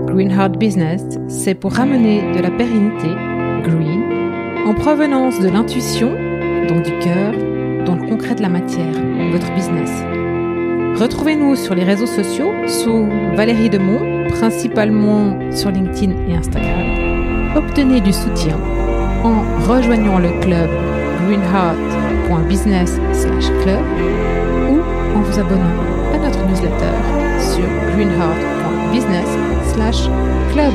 Greenheart 0.07 0.59
Business, 0.59 1.03
c'est 1.29 1.55
pour 1.55 1.73
ramener 1.73 2.33
de 2.35 2.43
la 2.43 2.51
pérennité, 2.51 3.09
green, 3.63 4.03
en 4.67 4.75
provenance 4.75 5.39
de 5.41 5.49
l'intuition, 5.49 6.11
donc 6.69 6.83
du 6.83 6.99
cœur, 6.99 7.33
dans 7.85 7.97
le 7.97 8.09
concret 8.09 8.35
de 8.35 8.43
la 8.43 8.49
matière, 8.49 8.95
votre 9.33 9.53
business. 9.55 9.91
Retrouvez-nous 11.01 11.57
sur 11.57 11.75
les 11.75 11.85
réseaux 11.85 12.07
sociaux 12.07 12.53
sous 12.67 13.07
Valérie 13.35 13.71
Demont, 13.71 14.29
principalement 14.29 15.39
sur 15.51 15.71
LinkedIn 15.71 16.13
et 16.29 16.37
Instagram. 16.37 17.57
Obtenez 17.57 18.01
du 18.01 18.13
soutien 18.13 18.57
en 19.25 19.43
rejoignant 19.69 20.19
le 20.19 20.31
club 20.41 20.69
greenheart.business/club 21.27 23.85
en 25.15 25.21
vous 25.21 25.39
abonnant 25.39 25.77
à 26.15 26.19
notre 26.19 26.45
newsletter 26.47 26.95
sur 27.39 27.65
greenheart.business/club. 27.95 30.75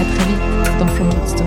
À 0.00 0.04
très 0.04 0.24
vite 0.28 0.44
dans 0.78 0.88
From 0.88 1.08
Roots. 1.10 1.42